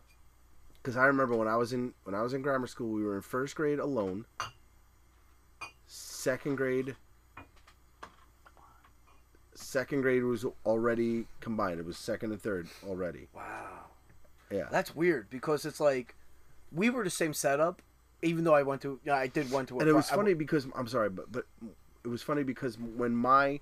[0.83, 3.17] because I remember when I was in when I was in grammar school, we were
[3.17, 4.27] in first grade alone.
[5.87, 6.95] Second grade.
[9.55, 11.81] Second grade was already combined.
[11.81, 13.29] It was second and third already.
[13.35, 13.87] Wow.
[14.55, 14.69] Yeah.
[14.71, 16.15] That's weird because it's like
[16.73, 17.83] we were the same setup,
[18.23, 20.17] even though I went to yeah I did went to a and it was I-
[20.17, 21.45] funny because I'm sorry, but but
[22.05, 23.61] it was funny because when my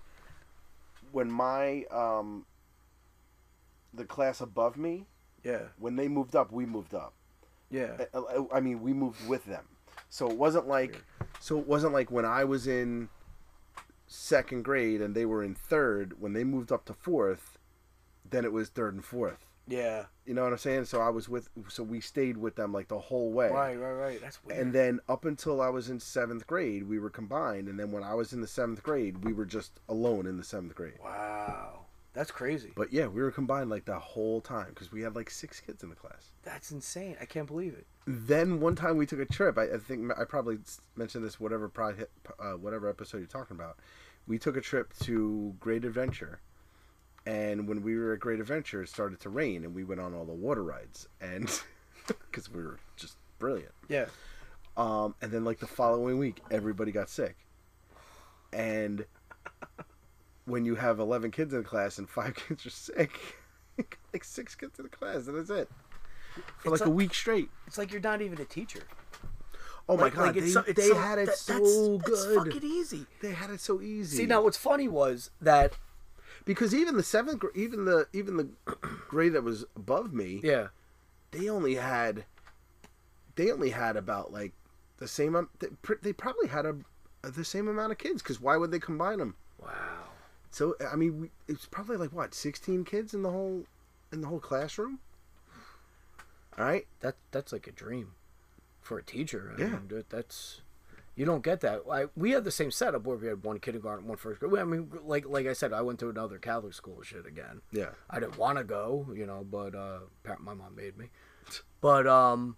[1.12, 2.44] when my um
[3.94, 5.06] the class above me
[5.44, 7.14] yeah when they moved up, we moved up.
[7.70, 9.64] yeah I- I, I mean, we moved with them,
[10.10, 11.02] so it wasn't like,
[11.40, 13.08] so it wasn't like when I was in
[14.06, 16.20] second grade and they were in third.
[16.20, 17.58] When they moved up to fourth,
[18.28, 19.46] then it was third and fourth.
[19.68, 20.86] Yeah You know what I'm saying?
[20.86, 23.48] So I was with, so we stayed with them like the whole way.
[23.50, 26.98] right right right that's weird And then up until I was in seventh grade, we
[26.98, 27.68] were combined.
[27.68, 30.44] And then when I was in the seventh grade, we were just alone in the
[30.44, 30.98] seventh grade.
[31.02, 35.16] wow that's crazy But yeah, we were combined like the whole time because we had
[35.16, 36.32] like six kids in the class.
[36.42, 39.56] that's insane I can't believe it then one time we took a trip.
[39.58, 40.58] I, I think I probably
[40.96, 41.70] mentioned this whatever
[42.38, 43.78] uh, whatever episode you're talking about.
[44.26, 46.40] We took a trip to Great Adventure,
[47.26, 50.14] and when we were at Great Adventure, it started to rain, and we went on
[50.14, 51.48] all the water rides, and
[52.06, 53.72] because we were just brilliant.
[53.88, 54.06] yeah
[54.76, 57.36] Um, and then like the following week, everybody got sick,
[58.52, 59.04] and
[60.44, 63.18] when you have 11 kids in the class and five kids are sick,
[64.12, 65.68] like six kids in the class, and that's it
[66.58, 67.50] for It's like a week straight.
[67.66, 68.82] it's like you're not even a teacher
[69.88, 71.98] Oh my Like- god, like they, it's so, it's they so- had it that- so
[71.98, 72.36] that's, good.
[72.52, 74.16] fucking easy They had it so easy.
[74.18, 75.74] see now what's funny was that
[76.44, 78.48] because even the seventh, gr- even the even the
[79.08, 80.68] grade that was above me, yeah
[81.30, 82.24] they only had,
[83.36, 84.52] they only had about like
[84.98, 85.34] the same.
[85.34, 86.76] am- They, pr- they probably had a,
[87.22, 88.22] the same amount of kids.
[88.22, 89.34] Because why would they combine them?
[89.58, 89.68] wow
[90.50, 93.64] So I mean, we, it's probably like what sixteen kids in the whole,
[94.12, 94.98] in the whole classroom.
[96.58, 96.86] All right.
[97.00, 98.12] that that's like a dream
[98.82, 99.54] for a teacher.
[99.56, 99.68] I Yeah.
[99.70, 100.60] mean, that, that's
[101.14, 101.82] you don't get that.
[101.90, 104.54] I, we had the same setup where we had one kindergarten, one first grade.
[104.54, 107.60] I mean, like like I said, I went to another Catholic school shit again.
[107.70, 107.90] Yeah.
[108.08, 111.10] I didn't want to go, you know, but uh, apparently my mom made me.
[111.80, 112.56] But um,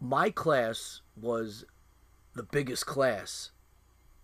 [0.00, 1.64] my class was
[2.34, 3.50] the biggest class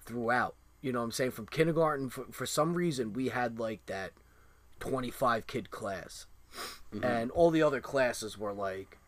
[0.04, 0.56] throughout.
[0.82, 1.30] You know what I'm saying?
[1.32, 4.12] From kindergarten, for, for some reason, we had like that
[4.80, 6.26] 25 kid class.
[7.02, 8.98] And all the other classes were like,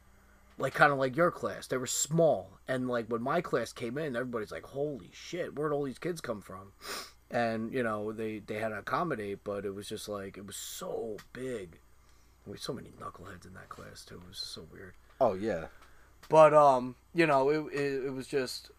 [0.58, 1.66] like kind of like your class.
[1.66, 2.58] They were small.
[2.66, 6.20] And like when my class came in, everybody's like, holy shit, where'd all these kids
[6.20, 6.72] come from?
[7.30, 10.56] And, you know, they, they had to accommodate, but it was just like, it was
[10.56, 11.78] so big.
[12.46, 14.16] We had so many knuckleheads in that class too.
[14.16, 14.94] It was so weird.
[15.20, 15.66] Oh yeah.
[16.30, 18.70] But um, you know, it it, it was just.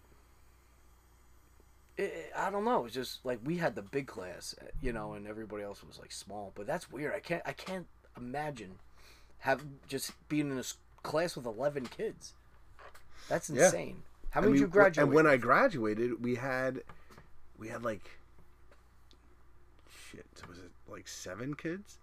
[1.97, 2.79] It, it- I don't know.
[2.79, 5.99] It was just like we had the big class, you know, and everybody else was
[5.99, 6.51] like small.
[6.55, 7.13] But that's weird.
[7.13, 7.43] I can't.
[7.45, 7.87] I can't
[8.17, 8.79] imagine
[9.39, 10.63] have just being in a
[11.03, 12.33] class with eleven kids.
[13.27, 13.65] That's Yeah.
[13.65, 14.03] insane.
[14.31, 15.05] How I many mean, did you graduate?
[15.07, 16.83] And when I graduated, we had,
[17.57, 18.09] we had like,
[20.11, 21.99] shit, was it like seven kids?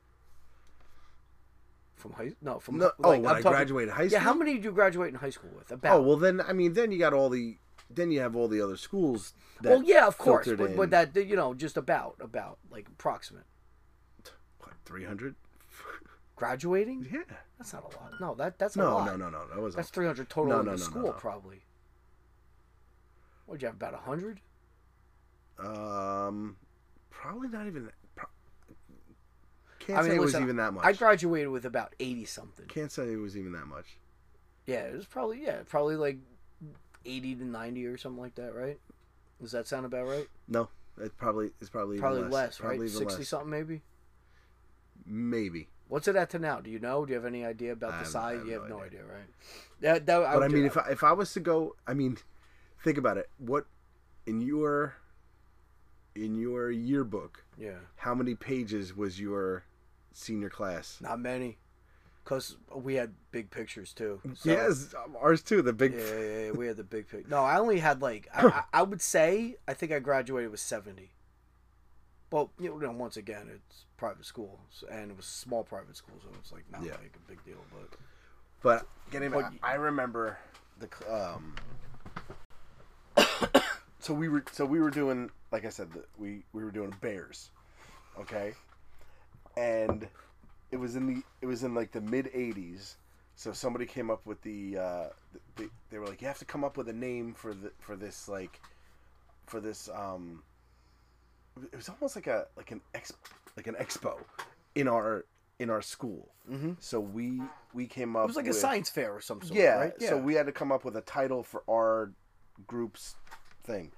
[1.95, 4.19] from high no from No, oh, when I'm I talking- graduated high school.
[4.19, 5.73] Yeah, how many did you graduate in high school with?
[5.73, 5.97] About.
[5.97, 7.57] Oh well, then I mean, then you got all the,
[7.89, 9.33] then you have all the other schools.
[9.63, 13.45] That well, yeah, of course, but, but that you know, just about about like approximate
[14.61, 15.37] what three hundred?
[16.37, 17.09] graduating.
[17.11, 17.21] Yeah.
[17.59, 18.13] That's not a lot.
[18.21, 19.07] No, that that's a lot.
[19.07, 19.39] no, no, no.
[19.39, 21.13] no, That was That's 300 total No, in no, the no, no, school, no.
[21.13, 21.63] probably.
[23.47, 24.41] What'd you have, about 100?
[25.59, 26.57] um,
[27.11, 27.91] probably not even.
[28.15, 28.29] Pro-
[29.79, 30.85] can't I mean, say it was even that much.
[30.85, 32.67] I graduated with about 80 something.
[32.67, 33.97] can't say it was even that much.
[34.67, 36.19] Yeah, it was probably, yeah, probably like
[37.05, 38.79] 80 to 90 or something like that, right?
[39.41, 40.27] Does that sound about right?
[40.49, 40.69] No,
[41.01, 42.87] it probably it's probably Probably less, less, probably right?
[42.89, 43.29] even 60 less.
[43.29, 43.83] something maybe?
[45.07, 45.69] maybe.
[45.89, 46.61] What's it at to now?
[46.61, 47.05] Do you know?
[47.07, 48.35] Do you have any idea about I the size?
[48.35, 49.01] I have you have no idea.
[49.01, 49.27] idea, right?
[49.81, 52.19] That, that, But I mean, if I, if I was to go, I mean,
[52.83, 53.29] think about it.
[53.39, 53.67] What
[54.27, 54.97] in your
[56.15, 57.45] in your yearbook?
[57.59, 59.65] yeah, How many pages was your
[60.13, 60.99] senior class?
[61.01, 61.59] not many.
[62.25, 64.21] Cause we had big pictures too.
[64.35, 65.63] So, yes, ours too.
[65.63, 65.93] The big.
[65.95, 67.29] Yeah, yeah, yeah, we had the big picture.
[67.29, 70.59] No, I only had like I, I, I would say I think I graduated with
[70.59, 71.13] seventy.
[72.31, 76.17] But you know, once again, it's private school, so, and it was small private school,
[76.23, 76.93] so it's like not Yeah.
[76.93, 77.63] like a big deal.
[77.73, 77.99] But
[78.63, 80.39] But getting But back, y- I remember
[80.81, 81.55] the cl- um.
[84.01, 86.95] so we were so we were doing like I said the, we we were doing
[87.01, 87.51] bears,
[88.19, 88.55] okay,
[89.57, 90.07] and
[90.71, 92.95] it was in the it was in like the mid '80s.
[93.39, 95.05] So somebody came up with the, uh,
[95.57, 97.95] the they were like you have to come up with a name for the for
[97.97, 98.61] this like
[99.47, 100.43] for this um.
[101.63, 103.13] It was almost like a like an ex
[103.57, 104.19] like an expo
[104.75, 105.25] in our
[105.59, 106.29] in our school.
[106.51, 106.77] Mhm.
[106.81, 107.41] So we
[107.73, 108.25] we came up.
[108.25, 109.59] it was like a science fair or some sort.
[109.59, 109.93] yeah, right?
[110.03, 112.13] So we had to come up with a title for our
[112.67, 113.17] group's
[113.65, 113.91] thing,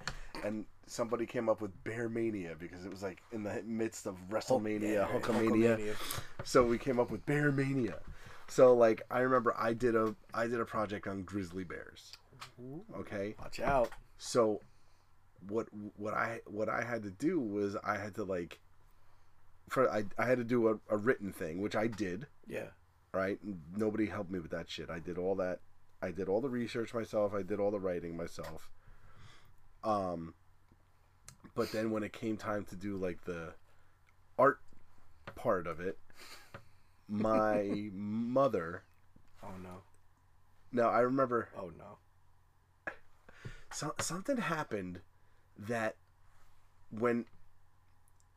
[0.45, 4.17] and somebody came up with Bear Mania because it was like in the midst of
[4.31, 5.77] WrestleMania, yeah, Hulkamania.
[5.79, 5.95] Hulkamania.
[6.45, 7.99] So we came up with Bear Mania.
[8.47, 12.13] So like I remember I did a I did a project on grizzly bears.
[13.01, 13.91] Okay, Watch out.
[14.17, 14.61] so
[15.47, 18.59] what what I what I had to do was I had to like
[19.69, 22.69] for I, I had to do a, a written thing which I did Yeah.
[23.13, 23.39] right?
[23.77, 24.91] Nobody helped me with that shit.
[24.91, 25.61] I did all that.
[26.01, 27.35] I did all the research myself.
[27.35, 28.71] I did all the writing myself.
[29.85, 30.35] Um,
[31.55, 33.53] but then when it came time to do like the
[34.39, 34.61] art
[35.35, 35.99] part of it,
[37.09, 38.83] my mother.
[39.43, 39.83] Oh no.
[40.73, 42.93] No, I remember Oh no.
[43.73, 45.01] so, something happened
[45.59, 45.97] that
[46.91, 47.27] when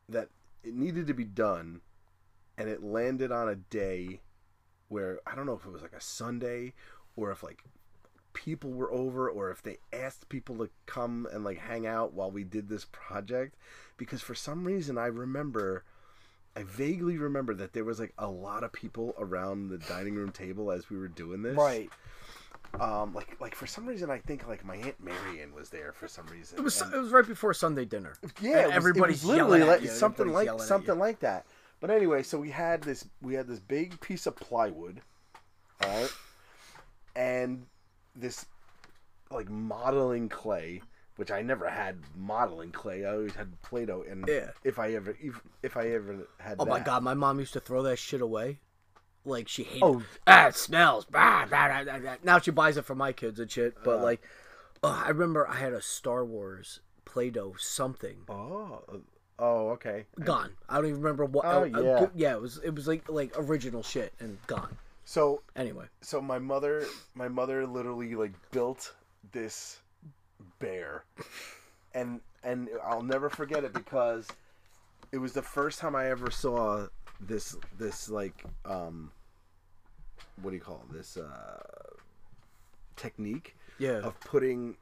[0.09, 0.29] that
[0.63, 1.81] it needed to be done
[2.57, 4.21] and it landed on a day
[4.89, 6.73] where I don't know if it was like a Sunday
[7.15, 7.63] or if like
[8.33, 12.31] people were over or if they asked people to come and like hang out while
[12.31, 13.55] we did this project
[13.97, 15.83] because for some reason I remember
[16.55, 20.31] I vaguely remember that there was like a lot of people around the dining room
[20.31, 21.89] table as we were doing this Right.
[22.79, 26.07] Um like like for some reason I think like my aunt Marion was there for
[26.07, 26.57] some reason.
[26.57, 28.13] It was and- it was right before Sunday dinner.
[28.41, 31.45] yeah, was, everybody's literally like you, something like something like that.
[31.79, 35.01] But anyway, so we had this we had this big piece of plywood,
[35.83, 36.13] all right,
[37.15, 37.65] and
[38.15, 38.45] this
[39.31, 40.81] like modeling clay,
[41.15, 43.05] which I never had modeling clay.
[43.05, 44.51] I always had Play-Doh, and Yeah.
[44.63, 47.59] if I ever if, if I ever had Oh my god, my mom used to
[47.59, 48.59] throw that shit away.
[49.25, 49.83] Like she hated.
[49.83, 50.03] Oh.
[50.27, 51.05] ah, it smells.
[51.05, 52.15] Bah, bah, bah, bah, bah.
[52.23, 53.75] Now she buys it for my kids and shit.
[53.83, 54.03] But Uh.
[54.03, 54.21] like,
[54.83, 58.97] oh, I remember I had a Star Wars Play-Doh something Oh, uh,
[59.37, 60.05] oh, okay.
[60.23, 60.51] gone.
[60.69, 61.45] I don't even remember what.
[61.45, 62.07] Oh, uh, uh, yeah.
[62.15, 62.33] yeah.
[62.33, 64.77] It was it was like like original shit and gone.
[65.05, 68.93] So Anyway, so my mother my mother literally like built
[69.33, 69.79] this
[70.59, 71.03] bear
[71.93, 74.27] and and I'll never forget it because
[75.11, 76.87] it was the first time I ever saw
[77.27, 79.11] this this like um
[80.41, 80.93] what do you call it?
[80.93, 81.61] this uh
[82.95, 83.99] technique yeah.
[83.99, 84.75] of putting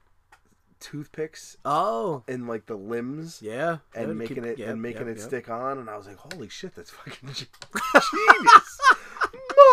[0.80, 3.78] toothpicks oh, in like the limbs yeah.
[3.94, 5.28] and making keep- it yep, and making yep, it yep.
[5.28, 7.48] stick on and I was like holy shit that's fucking ge-
[8.12, 8.80] genius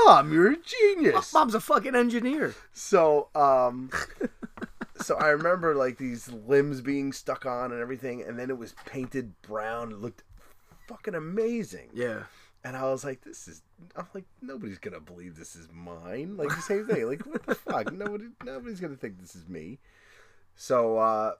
[0.04, 2.54] mom you're a genius Mom's a fucking engineer.
[2.72, 3.90] so um
[4.96, 8.74] so I remember like these limbs being stuck on and everything and then it was
[8.84, 10.24] painted brown it looked
[10.88, 12.24] fucking amazing Yeah.
[12.66, 13.62] And I was like this is
[13.94, 16.36] I'm like nobody's gonna believe this is mine.
[16.36, 17.92] Like the same thing like what the fuck?
[17.92, 19.78] Nobody nobody's gonna think this is me.
[20.56, 21.32] So uh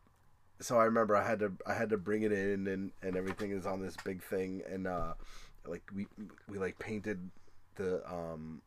[0.60, 3.50] so I remember I had to I had to bring it in and and everything
[3.50, 4.62] is on this big thing.
[4.70, 5.14] And uh
[5.66, 6.06] like we
[6.48, 7.18] we like painted
[7.74, 8.62] the um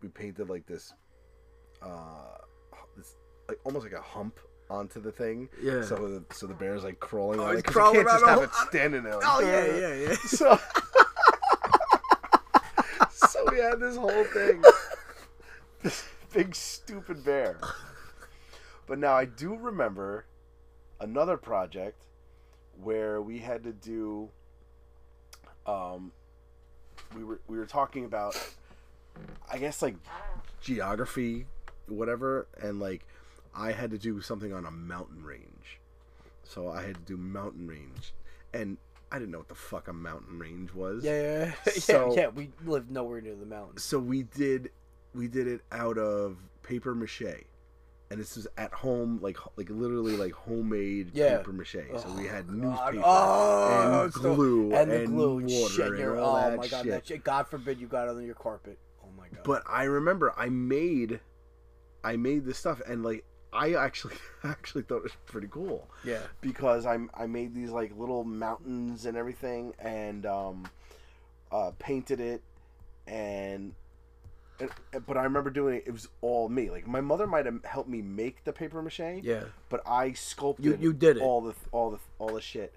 [0.00, 0.94] we painted like this
[1.82, 2.38] uh
[2.96, 3.16] this
[3.48, 4.38] like almost like a hump
[4.70, 5.48] onto the thing.
[5.60, 5.82] Yeah.
[5.82, 8.42] so the, so the bear's like crawling Oh, on it crawling you can't just have
[8.44, 9.16] it standing there.
[9.16, 10.14] Like, Oh yeah, yeah, yeah.
[10.14, 10.56] so
[13.50, 14.62] we had this whole thing.
[15.82, 17.58] This big stupid bear.
[18.86, 20.26] But now i do remember
[21.00, 22.02] another project
[22.82, 24.28] where we had to do
[25.66, 26.12] um
[27.16, 28.36] we were we were talking about
[29.50, 29.94] i guess like
[30.60, 31.46] geography
[31.88, 33.06] whatever and like
[33.54, 35.78] i had to do something on a mountain range.
[36.44, 38.12] So i had to do mountain range.
[38.52, 38.76] And
[39.12, 41.72] i didn't know what the fuck a mountain range was Yeah, yeah, yeah.
[41.80, 43.82] So- yeah, we lived nowhere near the mountains.
[43.82, 44.70] so we did
[45.14, 47.44] we did it out of paper mache
[48.12, 51.38] and this was at home like like literally like homemade Yeah.
[51.38, 52.94] paper mache so we had oh, God.
[52.94, 55.86] newspaper Oh, and glue and and, the glue and water shit.
[55.88, 56.90] and Your, all oh that my god, shit.
[56.92, 57.24] that shit.
[57.24, 58.78] God forbid you got it on your carpet.
[59.02, 59.40] Oh my god.
[59.44, 61.20] but i remember i made
[62.04, 66.20] i made this stuff and like i actually actually thought it was pretty cool yeah,
[66.40, 70.68] because I I made these like little mountains and everything and um,
[71.52, 72.42] uh, painted it
[73.06, 73.74] and
[74.60, 74.70] and,
[75.06, 75.84] but I remember doing it.
[75.86, 76.70] It was all me.
[76.70, 79.22] Like my mother might have helped me make the paper mache.
[79.22, 79.44] Yeah.
[79.70, 80.64] But I sculpted.
[80.66, 81.22] You- you did it.
[81.22, 82.74] all the all the all the shit.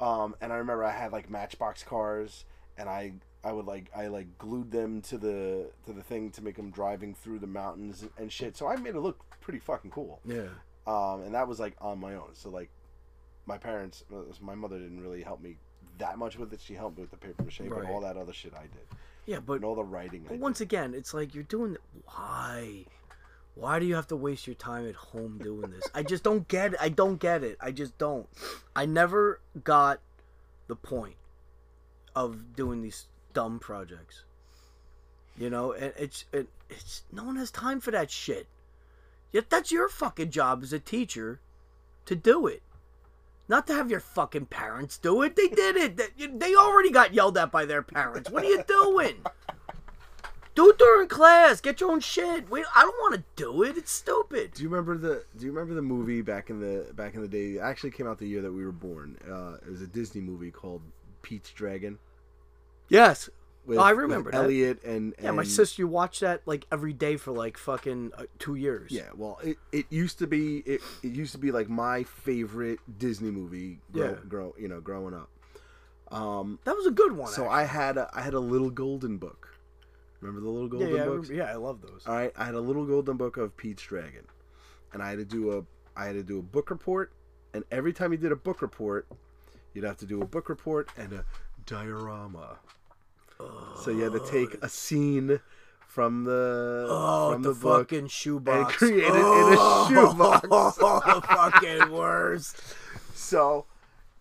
[0.00, 2.44] Um, and I remember I had like Matchbox cars,
[2.76, 3.12] and I
[3.44, 6.70] I would like I like glued them to the to the thing to make them
[6.70, 8.56] driving through the mountains and, shit.
[8.56, 10.20] So I made it look pretty fucking cool.
[10.24, 10.46] Yeah.
[10.86, 12.30] Um, and that was like on my own.
[12.34, 12.70] So like,
[13.46, 15.56] my parents, uh, my mother didn't really help me
[15.98, 16.60] that much with it.
[16.60, 17.70] She helped me with the paper mache, Right.
[17.70, 18.86] but all that other shit I did,
[19.26, 20.22] Yeah, but and all the writing.
[20.22, 20.40] I But did.
[20.40, 21.76] once again, it's like you're doing
[22.06, 22.86] why?
[23.54, 25.84] Why do you have to waste your time at home doing this?
[25.94, 26.78] I just don't get it.
[26.80, 27.58] I don't get it.
[27.60, 28.26] I just don't.
[28.74, 30.00] I never got
[30.68, 31.16] the point
[32.16, 34.24] of doing these dumb projects.
[35.36, 38.46] You know, and it's it, it's no one has time for that shit.
[39.32, 41.40] Yet that's your fucking job as a teacher
[42.04, 42.62] to do it.
[43.48, 45.36] Not to have your fucking parents do it.
[45.36, 46.40] They did it.
[46.40, 48.30] They- already got yelled at by their parents.
[48.30, 49.24] What are you doing?
[50.54, 51.60] Do it during class.
[51.60, 52.50] Get your own shit.
[52.50, 53.76] Wait, I don't want to do it.
[53.78, 54.52] It's stupid.
[54.54, 57.28] Do you remember the Do you remember the movie back in the back in the
[57.28, 57.54] day?
[57.56, 59.16] It actually came out the year that we were born.
[59.26, 60.82] Uh, it was a Disney movie called
[61.22, 61.98] Pete's Dragon.
[62.88, 63.28] Yes.
[63.64, 64.38] With, Oh, I with remember that.
[64.38, 68.24] Elliott and, Yeah, my and- sister watched that like every day for like fucking uh,
[68.40, 68.90] two years.
[68.90, 72.80] Yeah, well, it, it used to be it, it used to be like my favorite
[72.98, 73.78] Disney movie.
[73.92, 74.16] Grow, Yeah.
[74.28, 75.28] grow you know, growing up.
[76.10, 77.30] Um, that was a good one.
[77.32, 77.56] so actually.
[77.56, 79.48] I had a, I had a little golden book.
[80.20, 81.28] Remember the little golden yeah, I books?
[81.28, 82.02] remember, yeah, I love those.
[82.06, 84.24] All right, I had a little golden book of Pete's Dragon,
[84.92, 85.64] and I had to do a
[85.96, 87.12] I had to do a book report,
[87.54, 89.06] and every time you did a book report,
[89.72, 91.24] you'd have to do a book report and a
[91.66, 92.58] diorama.
[93.82, 95.40] so you had to take a scene
[95.86, 98.80] from the Oh, from the, the, fucking shoebox.
[98.82, 99.86] and create it in a oh.
[99.90, 100.48] shoebox.
[100.50, 102.56] Oh, the fucking worst.
[103.14, 103.66] So,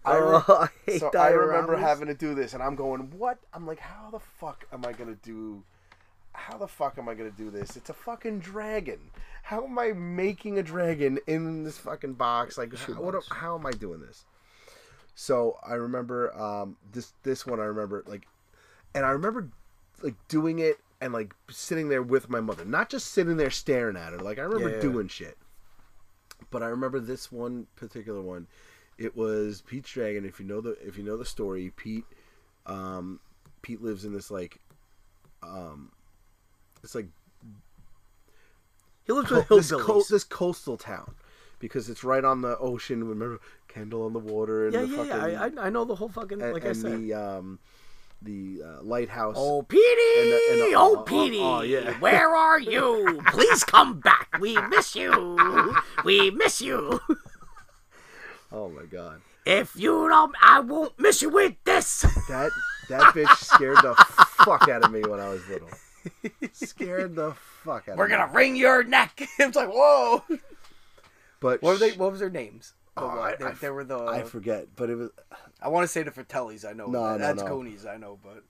[0.04, 3.38] I, re- Oh, I so I remember having to do this, and I'm going, "What?"
[3.54, 5.64] I'm like, "How the fuck am I gonna do?
[6.34, 7.78] How the fuck am I gonna do this?
[7.78, 9.00] It's a fucking dragon.
[9.44, 12.58] How am I making a dragon in this fucking box?
[12.58, 14.26] Like, how, what, how am I doing this?"
[15.22, 17.60] So I remember um, this this one.
[17.60, 18.28] I remember like,
[18.96, 19.50] and I remember
[20.02, 23.96] like doing it and like sitting there with my mother, not just sitting there staring
[23.96, 24.18] at her.
[24.18, 24.82] Like I remember Yeah.
[24.82, 25.38] doing shit.
[26.50, 28.48] But I remember this one particular one.
[28.98, 30.26] It was Pete's Dragon.
[30.26, 32.06] If you know the if you know the story, Pete,
[32.66, 33.20] um,
[33.62, 34.58] Pete lives in this like,
[35.44, 35.92] um,
[36.84, 37.10] it's like
[39.04, 41.14] He lives with co- this, co- this coastal town
[41.62, 43.04] because it's right on the ocean.
[43.08, 43.40] Remember,
[43.70, 45.62] Candle on the Water and yeah, the yeah, fucking yeah.
[45.64, 46.42] I, I know the whole fucking.
[46.42, 47.00] and, like I said.
[47.00, 47.60] the um,
[48.22, 49.36] the uh, lighthouse.
[49.38, 49.82] Oh, Petey!
[50.20, 51.40] And the- and the- oh, oh, Petey!
[51.42, 51.94] oh, yeah.
[52.00, 53.22] Where are you?
[53.28, 54.38] Please come back.
[54.40, 55.78] We miss you.
[56.04, 57.00] We miss you.
[58.54, 62.02] Oh my god, If you don't, I won't miss you with this.
[62.28, 62.52] that
[62.90, 63.96] that bitch scared the
[64.44, 65.70] fuck out of me when I was little.
[66.52, 67.32] Scared the
[67.64, 67.96] fuck out of me.
[67.98, 69.26] We're gonna wring your neck.
[69.40, 70.22] It's like whoa.
[71.42, 71.92] But What were they?
[71.92, 72.74] What was their names?
[72.96, 74.00] The Oh, I- they, I they were the.
[74.00, 75.10] I forget, but it was
[75.62, 76.64] I want to say the Fratellis.
[76.64, 76.86] I know.
[76.88, 77.12] No, that.
[77.20, 77.48] no, That's no.
[77.50, 77.86] Goonies.
[77.86, 78.44] I know, but.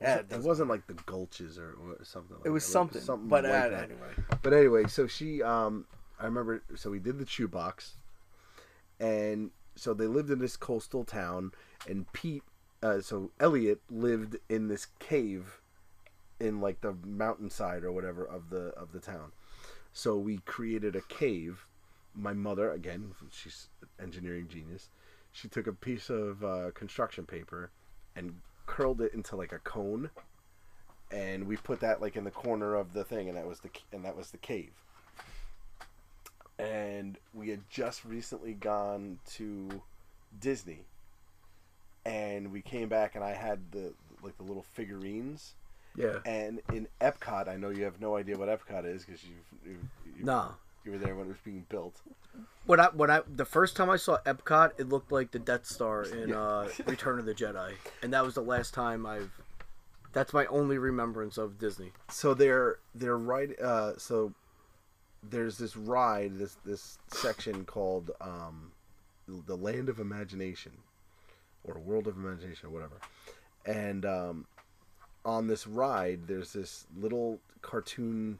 [0.00, 2.36] Yeah, it wasn't like the Gulches or, or something.
[2.36, 2.70] Like It was that.
[2.72, 4.10] something, something but like uh, anyway.
[4.42, 5.86] But anyway, so she, um,
[6.20, 7.94] I remember, so we did the shoebox,
[9.00, 11.52] and so they lived in this coastal town,
[11.88, 12.42] and Pete,
[12.82, 15.62] uh, so Elliott lived in this cave,
[16.40, 19.32] in like the mountainside or whatever of the of the town.
[19.96, 21.66] So we created a cave.
[22.14, 23.68] My mother, again, she's
[24.00, 24.90] engineering genius.
[25.32, 27.70] She took a piece of uh, construction paper
[28.14, 30.10] and curled it into like a cone
[31.10, 33.70] and we put that like in the corner of the thing, and that was the
[33.92, 34.72] and that was the cave.
[36.58, 39.82] And we had just recently gone to
[40.38, 40.84] Disney,
[42.04, 45.54] and we came back, and I had the like the little figurines.
[45.96, 46.18] Yeah.
[46.26, 50.18] And in Epcot, I know you have no idea what Epcot is because you've, you've
[50.18, 50.52] you, No.
[50.84, 52.00] you were there when it was being built.
[52.66, 55.66] When I when I the first time I saw Epcot, it looked like the Death
[55.66, 56.40] Star in Yeah.
[56.40, 57.72] uh, Return of the Jedi,
[58.02, 59.30] and that was the last time I've.
[60.12, 61.92] That's my only remembrance of Disney.
[62.10, 64.32] so they're they're right uh so
[65.22, 68.72] there's this ride this this section called um
[69.28, 70.72] the land of imagination
[71.64, 72.96] or world of imagination or whatever
[73.66, 74.46] and um
[75.26, 78.38] on this ride there's this little cartoon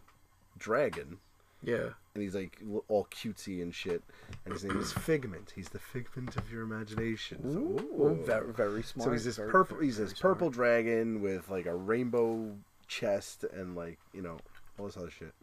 [0.56, 1.18] dragon
[1.62, 1.90] Yeah.
[2.14, 2.58] and he's like
[2.88, 4.02] all cutesy and shit
[4.44, 8.22] and his name is figment he's the figment of your imagination so, ooh.
[8.24, 9.04] very very smart.
[9.06, 9.80] So he's this very, purple.
[9.80, 10.34] he's this smart.
[10.38, 12.56] purple dragon with like a rainbow
[12.86, 14.38] chest and like you know
[14.78, 15.34] all this other shit.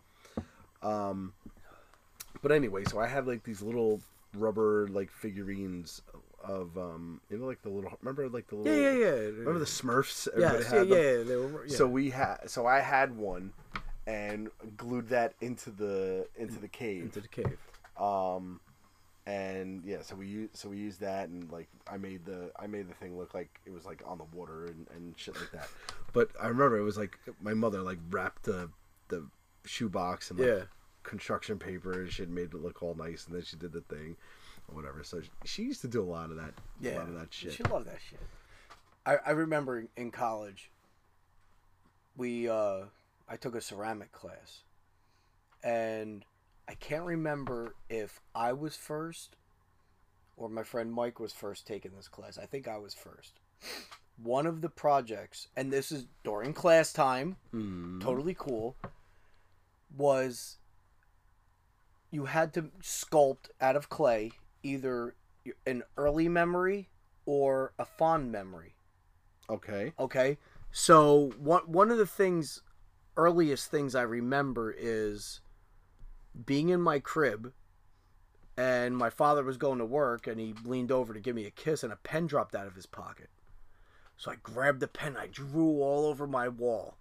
[0.81, 1.33] Um,
[2.41, 3.99] but anyway, so I had like these little
[4.35, 6.01] rubber like figurines
[6.43, 7.91] of um, you know, like the little.
[8.01, 8.73] Remember, like the little.
[8.73, 9.11] Yeah, yeah, yeah.
[9.39, 10.27] Remember the Smurfs?
[10.27, 11.17] Everybody Yes, yeah, had yeah, them?
[11.19, 11.23] yeah.
[11.23, 11.75] They were, yeah.
[11.75, 13.53] So we had, so I had one,
[14.07, 17.03] and glued that into the into the cave.
[17.03, 17.57] into the cave.
[17.97, 18.59] Um,
[19.25, 22.67] and yeah, so we use so we used that, and like I made the I
[22.67, 25.51] made the thing look like it was like on the water and, and shit like
[25.53, 25.69] that.
[26.11, 28.69] But I remember it was like my mother like wrapped the
[29.07, 29.25] the
[29.65, 30.63] shoebox and like Yeah.
[31.03, 34.17] construction paper and shit, made it look all nice, and then she did the thing
[34.67, 35.03] or whatever.
[35.03, 37.33] So she, she used to do a lot of that, a Yeah, lot of that
[37.33, 37.53] shit.
[37.53, 38.19] She loved that shit.
[39.05, 40.69] I, I remember in college,
[42.15, 42.83] we uh,
[43.27, 44.61] I took a ceramic class,
[45.63, 46.23] and
[46.67, 49.35] I can't remember if I was first
[50.37, 52.37] or my friend Mike was first taking this class.
[52.37, 53.33] I think I was first.
[54.21, 58.01] One of the projects, and this is during class time, Mm.
[58.01, 58.75] totally cool,
[59.95, 60.57] was
[62.11, 64.31] you had to sculpt out of clay
[64.63, 65.15] either
[65.65, 66.89] an early memory
[67.25, 68.75] or a fond memory.
[69.49, 69.93] Okay.
[69.99, 70.37] Okay,
[70.71, 72.61] so one one of the things,
[73.17, 75.41] earliest things I remember is
[76.45, 77.53] being in my crib,
[78.57, 81.51] and my father was going to work, and he leaned over to give me a
[81.51, 83.29] kiss, and a pen dropped out of his pocket.
[84.17, 86.97] So I grabbed the pen, I drew all over my wall.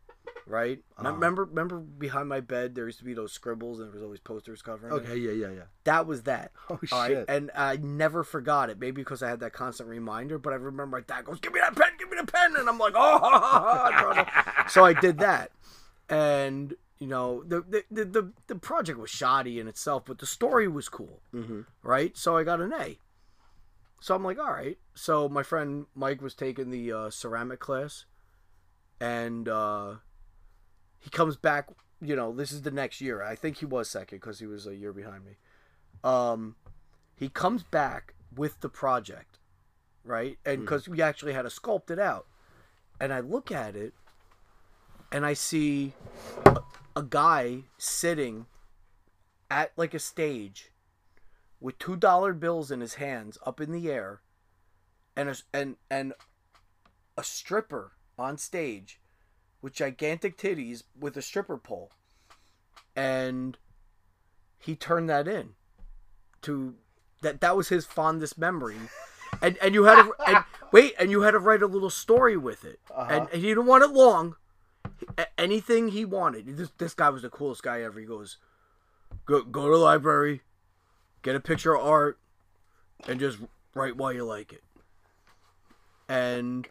[0.46, 0.80] Right?
[0.98, 1.12] Uh-huh.
[1.12, 4.20] Remember, remember behind my bed there used to be those scribbles, and there was always
[4.20, 4.92] posters covering.
[4.92, 4.96] it?
[4.96, 5.16] Okay.
[5.16, 5.32] Yeah.
[5.32, 5.52] Yeah.
[5.52, 5.62] Yeah.
[5.84, 6.52] That was that.
[6.70, 7.24] Oh All right, shit.
[7.28, 8.78] and I never forgot it.
[8.78, 11.60] Maybe because I had that constant reminder, but I remember my dad goes, "Give me
[11.60, 14.92] that pen, give me the pen," and I'm like, "Oh!" ha, ha, ha," so I
[14.94, 15.52] did that,
[16.08, 20.26] and you know, the the, the the the project was shoddy in itself, but the
[20.26, 21.62] story was cool, mm-hmm.
[21.82, 22.16] right?
[22.16, 23.00] So I got an A.
[24.00, 24.78] So I'm like, all right.
[24.94, 28.04] So my friend Mike was taking the uh, ceramic class,
[29.00, 29.94] and uh,
[31.02, 31.68] he comes back.
[32.00, 33.22] You know, this is the next year.
[33.22, 35.32] I think he was second because he was a year behind me.
[36.02, 36.56] Um,
[37.16, 39.38] he comes back with the project,
[40.04, 40.38] right?
[40.46, 42.26] And because we actually had to sculpt it out,
[43.00, 43.94] and I look at it,
[45.10, 45.92] and I see
[46.46, 46.60] a,
[46.96, 48.46] a guy sitting
[49.50, 50.70] at like a stage
[51.60, 54.20] with two dollar bills in his hands up in the air
[55.16, 56.12] and a, and and
[57.16, 58.98] a stripper on stage
[59.62, 61.90] with gigantic titties with a stripper pole.
[62.94, 63.56] And
[64.58, 65.50] he turned that in
[66.42, 66.74] to
[67.22, 68.76] that that was his fondest memory.
[69.40, 72.36] And and you had to and wait and you had to write a little story
[72.36, 72.78] with it.
[72.96, 74.36] And, and he didn't want it long.
[75.36, 76.46] Anything he wanted.
[76.56, 77.98] This, this guy was the coolest guy ever.
[77.98, 78.36] He goes
[79.24, 80.42] go go to the library
[81.22, 82.18] get a picture of art
[83.08, 83.38] and just
[83.74, 84.62] write why you like it.
[86.08, 86.68] And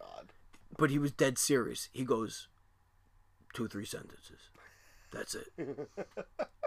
[0.78, 1.89] but he was dead serious.
[1.92, 2.48] He goes
[3.54, 4.49] two three sentences
[5.12, 5.47] that's it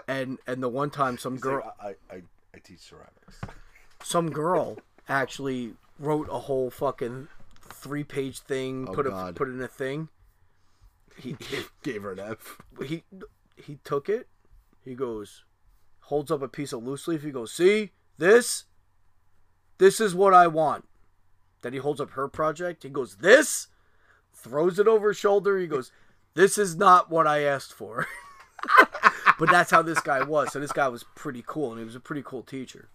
[0.09, 2.23] and and the one time some girl I, I
[2.55, 3.41] I teach ceramics.
[4.03, 4.79] some girl
[5.09, 7.29] actually wrote a whole fucking
[7.61, 9.35] three page thing Oh, put it God.
[9.37, 10.09] put in a thing
[11.17, 12.59] he, he Gave her an F.
[12.85, 13.03] he
[13.57, 14.27] he took it.
[14.85, 15.45] He goes,
[16.01, 17.23] holds up a piece of loose leaf.
[17.23, 18.65] He goes, "See this?
[19.79, 20.87] This is what I want."
[21.63, 22.83] Then he holds up her project.
[22.83, 23.69] He goes, "This."
[24.37, 25.57] Throws it over his shoulder.
[25.59, 25.91] He goes,
[26.35, 28.07] "This is not what I asked for."
[29.39, 30.53] but that's how this guy was.
[30.53, 32.89] So this guy was pretty cool, and he was a pretty cool teacher.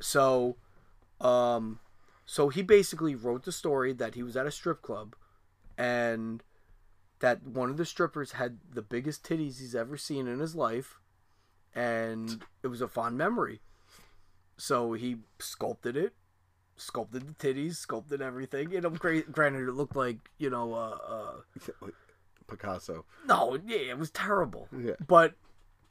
[0.00, 0.56] So,
[1.20, 1.80] um,
[2.26, 5.14] so he basically wrote the story that he was at a strip club,
[5.76, 6.42] and
[7.20, 10.98] that one of the strippers had the biggest titties he's ever seen in his life,
[11.74, 13.60] and it was a fond memory.
[14.56, 16.14] So he sculpted it,
[16.76, 18.70] sculpted the titties, sculpted everything.
[18.70, 21.86] You know, gra- granted, it looked like you know, uh, uh,
[22.48, 23.04] Picasso.
[23.26, 24.68] no, yeah, it was terrible.
[24.76, 24.94] Yeah.
[25.06, 25.34] But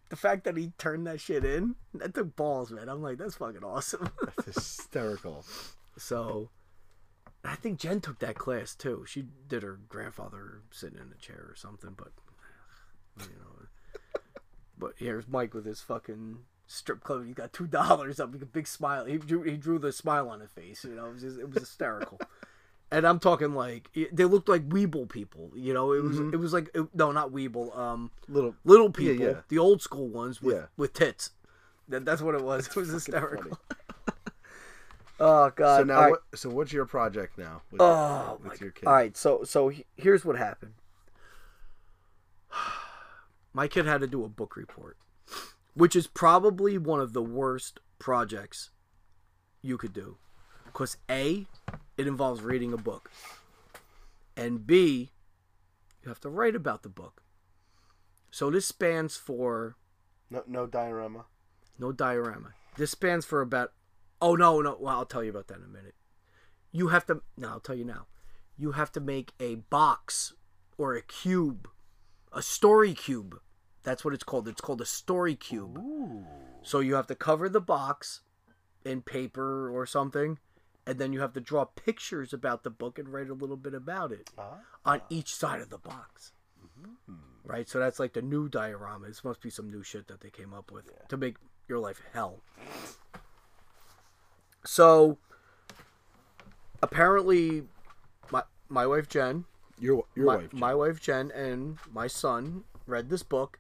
[0.10, 2.90] the fact that he turned that shit in, that took balls, man.
[2.90, 4.10] I'm like, that's fucking awesome.
[4.38, 5.44] That's hysterical.
[5.98, 6.50] so,
[7.44, 9.06] I think Jen took that class too.
[9.08, 12.12] She did her grandfather sitting in a chair or something, but
[13.20, 13.68] you know.
[14.78, 16.38] but here's Mike with his fucking
[16.68, 17.26] strip club.
[17.26, 19.06] He got two dollars up, a big smile.
[19.06, 20.84] He drew he drew the smile on his face.
[20.84, 22.20] You know, it was just, it was hysterical.
[22.94, 25.52] and I'm talking like they looked like Weeble people.
[25.56, 27.76] You know, it was it was like it, no, not Weeble.
[27.78, 28.56] Um, Little.
[28.64, 29.42] little people, yeah.
[29.50, 30.66] the old school ones with Yeah.
[30.78, 31.32] with tits.
[31.90, 32.68] That, that's what it was.
[32.68, 33.58] It was hysterical.
[35.20, 35.78] oh God!
[35.80, 36.12] So now, right.
[36.12, 37.62] what, so what's your project now?
[37.72, 38.76] With, Oh with my your God.
[38.76, 38.88] kid?
[38.88, 40.74] All right, so so he- here's what happened.
[43.54, 44.98] My kid had to do a book report,
[45.76, 48.72] which is probably one of the worst projects
[49.62, 50.18] you could do,
[50.66, 51.46] because a,
[51.98, 53.12] it involves reading a book,
[54.36, 55.12] and b,
[56.02, 57.22] you have to write about the book.
[58.32, 59.76] So this spans for
[60.30, 61.26] No, no diorama.
[61.78, 62.50] no diorama.
[62.78, 63.74] This spans for about.
[64.22, 64.78] Oh no, no.
[64.80, 65.96] Well, I'll tell you about that in a minute.
[66.72, 68.08] you have to now I'll tell you now.
[68.58, 70.34] You have to make a box
[70.78, 71.68] or a cube,
[72.32, 73.40] a story cube.
[73.84, 74.48] That's what it's called.
[74.48, 75.78] It's called a story cube.
[75.78, 76.26] Ooh.
[76.64, 78.22] So you have to cover the box
[78.86, 80.40] in paper or something,
[80.86, 83.74] and then you have to draw pictures about the book and write a little bit
[83.74, 84.58] about it Ah.
[84.86, 86.32] on each side of the box.
[87.46, 87.68] Right?
[87.70, 89.08] So that's like the new diorama.
[89.08, 91.36] This must be some new shit that they came up with to make
[91.68, 92.42] your life hell.
[94.66, 95.18] So
[96.82, 97.64] apparently
[98.32, 99.46] my my wife Jen,
[99.80, 100.54] Your your my, wife.
[100.54, 103.60] my wife Jen and my son read this book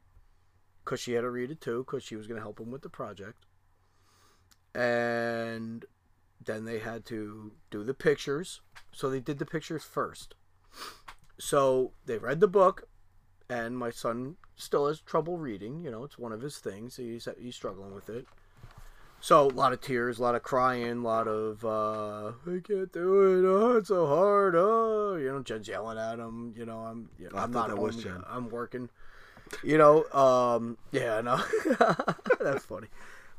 [0.83, 2.81] because she had to read it too because she was going to help him with
[2.81, 3.45] the project.
[4.75, 5.85] And
[6.45, 8.61] then they had to do the pictures.
[8.91, 10.35] So they did the pictures first.
[11.39, 12.87] So they read the book,
[13.49, 15.83] and my son still has trouble reading.
[15.83, 16.97] You know, it's one of his things.
[16.97, 18.27] He's he's struggling with it.
[19.19, 22.91] So a lot of tears, a lot of crying, a lot of uh, I can't
[22.91, 23.47] do it.
[23.47, 24.53] Oh, it's so hard.
[24.55, 26.53] Oh, you know, Jen's yelling at him.
[26.57, 28.03] You know, I'm you know, I'm not that was home.
[28.03, 28.23] Jen.
[28.27, 28.89] I'm working.
[29.63, 31.41] You know, um, yeah, no,
[32.39, 32.87] that's funny.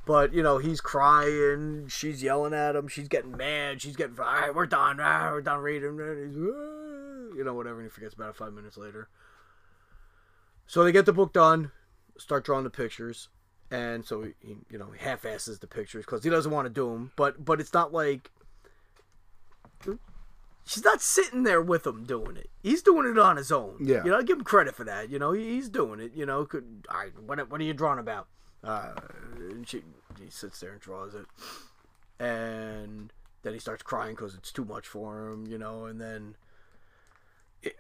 [0.07, 1.87] But you know, he's crying.
[1.89, 2.89] She's yelling at him.
[2.89, 3.81] She's getting mad.
[3.81, 4.19] She's getting.
[4.19, 4.99] All right, we're done.
[5.01, 5.99] Ah, we're done reading.
[5.99, 7.81] And he's, "Ah," you know, whatever.
[7.81, 9.09] And he forgets about it five minutes later.
[10.67, 11.73] So they get the book done,
[12.19, 13.29] start drawing the pictures,
[13.71, 16.71] and so he, he, you know, he half-asses the pictures because he doesn't want to
[16.71, 17.13] do them.
[17.17, 18.31] But but it's not like
[20.65, 22.51] she's not sitting there with him doing it.
[22.63, 23.77] He's doing it on his own.
[23.81, 24.05] Yeah.
[24.05, 25.11] you know, I give him credit for that.
[25.11, 26.13] You know, he, he's doing it.
[26.15, 27.13] You know, could all right.
[27.19, 28.29] What what are you drawing about?
[28.65, 28.95] Uh,
[29.67, 29.83] she
[30.23, 31.27] he sits there and draws it,
[32.19, 33.13] and
[33.43, 35.47] then he starts crying because it's too much for him.
[35.47, 36.37] You know, and then.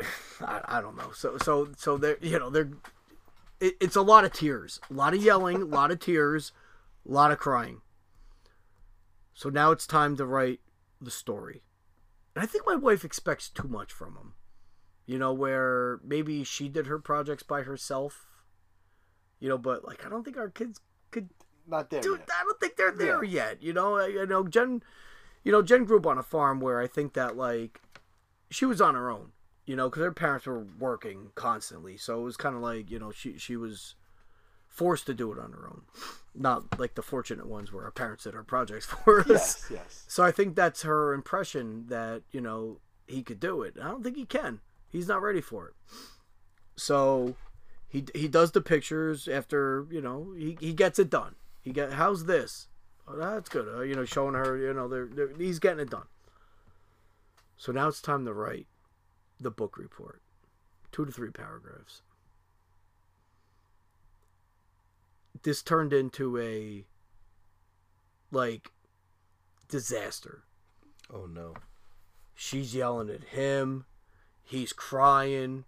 [0.40, 1.12] I, I don't know.
[1.12, 2.70] So so so they're you know they're
[3.60, 6.52] it, it's a lot of tears, a lot of yelling, a lot of tears,
[7.08, 7.80] a lot of crying.
[9.34, 10.60] So now it's time to write
[11.00, 11.62] the story.
[12.34, 14.34] And I think my wife expects too much from him.
[15.06, 18.26] You know, where maybe she did her projects by herself.
[19.40, 20.80] You know, but like I don't think our kids
[21.10, 21.28] could
[21.66, 22.28] Not there Dude, yet.
[22.40, 23.62] I don't think they're there yet.
[23.62, 24.82] You know, I, I know Jen.
[25.42, 27.80] You know, Jen grew up on a farm where I think that like
[28.50, 29.32] she was on her own.
[29.66, 32.98] You know, because her parents were working constantly, so it was kind of like you
[32.98, 33.94] know she she was
[34.68, 35.82] forced to do it on her own,
[36.34, 39.28] not like the fortunate ones where our parents did our projects for us.
[39.28, 40.04] Yes, yes.
[40.08, 43.74] So I think that's her impression that you know he could do it.
[43.80, 44.60] I don't think he can.
[44.88, 45.74] He's not ready for it.
[46.76, 47.36] So
[47.94, 51.36] he he does the pictures after you know he, he gets it done.
[51.62, 52.66] He get how's this?
[53.06, 53.72] Oh, that's good.
[53.72, 56.08] Uh, you know, showing her you know they're, they're he's getting it done.
[57.56, 58.66] So now it's time to write
[59.38, 60.20] the book report,
[60.90, 62.02] two to three paragraphs.
[65.44, 66.84] This turned into a
[68.32, 68.72] like
[69.68, 70.42] disaster.
[71.12, 71.54] Oh no.
[72.34, 73.84] She's yelling at him.
[74.42, 75.64] He's crying.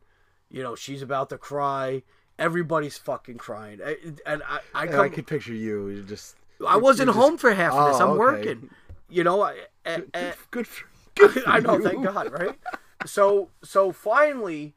[0.51, 2.03] You know, she's about to cry.
[2.39, 3.81] Everybody's fucking crying.
[3.85, 5.89] I- And I, I, I, come, I could picture you.
[5.89, 6.37] You just.
[6.67, 8.01] I wasn't just- home for half of this.
[8.01, 8.19] Oh, I'm okay.
[8.19, 8.71] working.
[9.09, 10.69] You know, I, I, Good, I, good eh.
[10.69, 10.85] for.
[11.17, 11.83] Good for I know, you.
[11.83, 12.59] thank God, right?
[13.07, 14.75] So, so finally,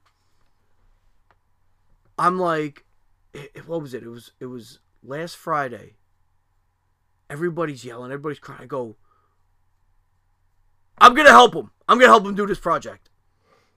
[2.18, 2.86] I'm like,
[3.34, 4.03] it, it- what was it?
[4.03, 5.95] It was, it was last Friday.
[7.30, 8.62] Everybody's yelling, everybody's crying.
[8.64, 8.95] I go,
[10.97, 11.72] I'm gonna help him.
[11.88, 13.10] I'm gonna help him do this project.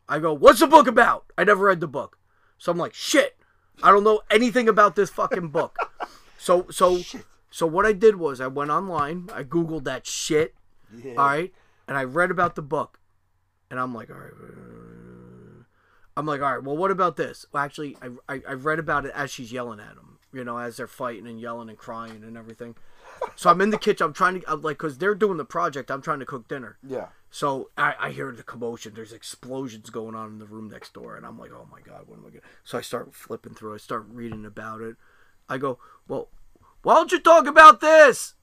[0.09, 1.27] I go, what's the book about?
[1.37, 2.19] I never read the book,
[2.59, 3.37] so I'm like, shit.
[3.83, 5.77] I don't know anything about this fucking book.
[6.39, 7.01] So, so,
[7.51, 9.29] so what I did was I went online.
[9.33, 10.55] I googled that shit.
[10.95, 11.13] Yeah.
[11.13, 11.53] All right.
[11.87, 12.99] And I read about the book.
[13.71, 14.33] And I'm like, all right.
[14.33, 15.65] uh,
[16.17, 17.47] I'm like, all right, well, what about this?
[17.53, 20.59] Well, actually, I, I, I read about it as she's yelling at him, you know,
[20.59, 22.75] as they're fighting and yelling and crying and everything.
[23.35, 24.07] So I'm in the kitchen.
[24.07, 26.77] I'm trying to, I'm like, because they're doing the project, I'm trying to cook dinner.
[26.87, 27.07] Yeah.
[27.35, 28.93] So I, I hear the commotion.
[28.95, 32.03] There's explosions going on in the room next door, and I'm like, "Oh my god,
[32.07, 33.75] what am I gonna?" So I start flipping through.
[33.75, 34.97] I start reading about it.
[35.49, 36.29] I go, "Well,
[36.83, 38.35] why don't you talk about this?"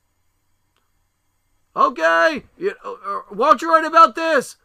[1.75, 4.57] Okay, you know, or, why don't you write about this?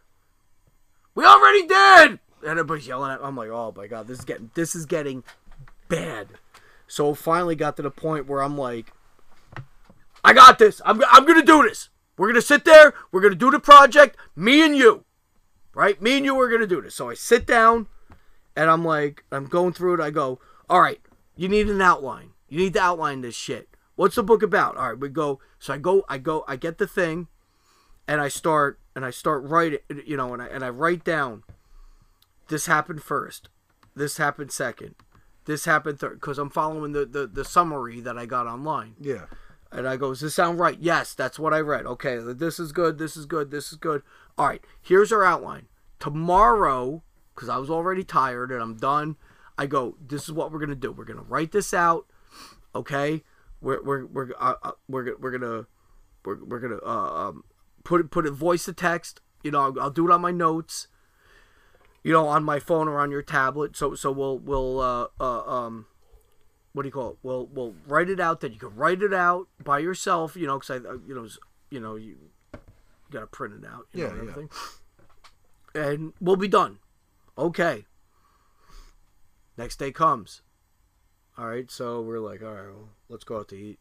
[1.14, 2.18] We already did.
[2.40, 3.20] And everybody's yelling at.
[3.20, 3.26] Me.
[3.26, 5.22] I'm like, "Oh my god, this is getting this is getting
[5.90, 6.28] bad."
[6.88, 8.90] So finally got to the point where I'm like,
[10.24, 10.80] "I got this.
[10.82, 12.94] I'm I'm gonna do this." We're gonna sit there.
[13.10, 14.16] We're gonna do the project.
[14.36, 15.04] Me and you,
[15.74, 16.00] right?
[16.00, 16.94] Me and you are gonna do this.
[16.94, 17.88] So I sit down,
[18.54, 20.00] and I'm like, I'm going through it.
[20.00, 21.00] I go, all right.
[21.36, 22.30] You need an outline.
[22.48, 23.68] You need to outline this shit.
[23.96, 24.76] What's the book about?
[24.76, 25.40] All right, we go.
[25.58, 26.04] So I go.
[26.08, 26.44] I go.
[26.46, 27.26] I get the thing,
[28.06, 28.78] and I start.
[28.94, 29.80] And I start writing.
[30.06, 31.42] You know, and I and I write down.
[32.48, 33.48] This happened first.
[33.96, 34.94] This happened second.
[35.46, 36.20] This happened third.
[36.20, 38.94] Because I'm following the, the the summary that I got online.
[39.00, 39.24] Yeah.
[39.74, 40.78] And I go, Does this sound right?
[40.80, 41.84] Yes, that's what I read.
[41.84, 44.02] Okay, this is good, this is good, this is good.
[44.38, 45.66] All right, here's our outline.
[45.98, 47.02] Tomorrow,
[47.34, 49.16] because I was already tired and I'm done,
[49.58, 50.92] I go, This is what we're going to do.
[50.92, 52.06] We're going to write this out.
[52.74, 53.22] Okay?
[53.60, 55.66] We're, we're, we're, uh, uh, we're, we're going to.
[56.24, 57.44] We're, we're gonna uh, um,
[57.84, 59.20] put it put it voice to text.
[59.42, 60.88] You know, I'll, I'll do it on my notes.
[62.02, 63.76] You know, on my phone or on your tablet.
[63.76, 65.86] So so we'll we'll uh, uh um
[66.74, 67.16] what do you call it?
[67.22, 68.40] We'll we'll write it out.
[68.42, 70.36] Then you can write it out by yourself.
[70.36, 71.26] You know, because I you know
[71.70, 72.16] you know you,
[72.52, 72.60] you
[73.10, 73.86] gotta print it out.
[73.92, 74.30] You Yeah, know, and yeah.
[74.32, 74.48] everything.
[75.74, 76.78] And we'll be done.
[77.38, 77.86] Okay.
[79.56, 80.42] Next day comes.
[81.36, 83.80] All right, so we're like, all right, well, let's go out to eat.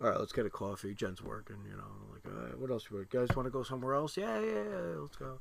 [0.00, 0.94] All right, let's get a coffee.
[0.94, 1.82] Jen's working, you know.
[2.12, 2.86] Like, uh, what else?
[2.90, 4.16] You guys want to go somewhere else?
[4.16, 5.40] Yeah, yeah, yeah, let's go.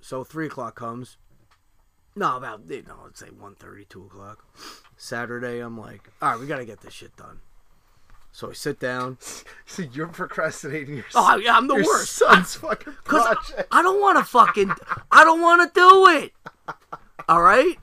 [0.00, 1.16] So three o'clock comes.
[2.14, 4.44] No, about you know, let's say 1.30, 2 o'clock.
[4.96, 7.40] Saturday, I'm like, all right, we gotta get this shit done.
[8.32, 9.18] So I sit down.
[9.66, 12.12] So you're procrastinating your, Oh yeah, I'm the your worst.
[12.12, 13.64] son's fucking Cause I.
[13.78, 14.70] I don't want to fucking,
[15.10, 16.32] I don't want to do it.
[17.26, 17.76] All right.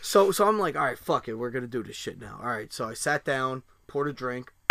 [0.00, 2.38] So so I'm like, all right, fuck it, we're gonna do this shit now.
[2.42, 2.72] All right.
[2.72, 4.52] So I sat down, poured a drink,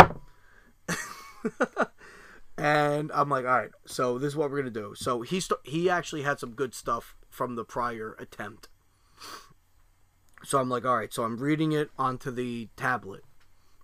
[2.58, 3.70] and I'm like, all right.
[3.84, 4.94] So this is what we're gonna do.
[4.96, 8.68] So he st- he actually had some good stuff from the prior attempt.
[10.46, 11.12] So I'm like, all right.
[11.12, 13.24] So I'm reading it onto the tablet.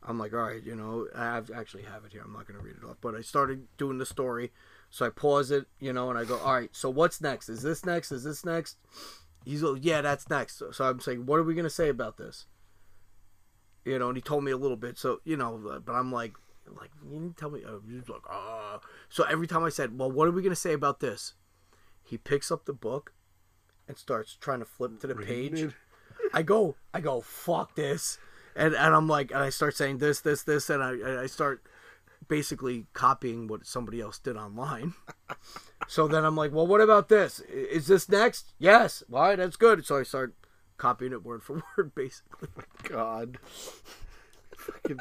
[0.04, 2.22] I'm like, all right, you know, I actually have it here.
[2.24, 4.50] I'm not going to read it off, but I started doing the story.
[4.90, 7.48] So I pause it, you know, and I go, all right, so what's next?
[7.48, 8.12] Is this next?
[8.12, 8.78] Is this next?
[9.44, 10.58] He's like, yeah, that's next.
[10.58, 12.46] So, so I'm saying, what are we going to say about this?
[13.84, 14.98] You know, and he told me a little bit.
[14.98, 16.34] So, you know, uh, but I'm like,
[16.68, 17.62] like, you didn't tell me.
[17.64, 18.80] Uh, he's like, ah.
[19.08, 21.34] So every time I said, well, what are we going to say about this?
[22.04, 23.14] He picks up the book
[23.88, 25.74] and starts trying to flip to the page.
[26.32, 28.18] I go, I go, fuck this,
[28.56, 31.26] and and I'm like, and I start saying this, this, this, and I and I
[31.26, 31.62] start
[32.28, 34.94] basically copying what somebody else did online.
[35.88, 37.40] so then I'm like, well, what about this?
[37.40, 38.54] Is this next?
[38.58, 39.02] Yes.
[39.12, 39.84] All right, that's good.
[39.84, 40.34] So I start
[40.78, 42.48] copying it word for word, basically.
[42.56, 43.38] My god.
[44.56, 44.98] Fucking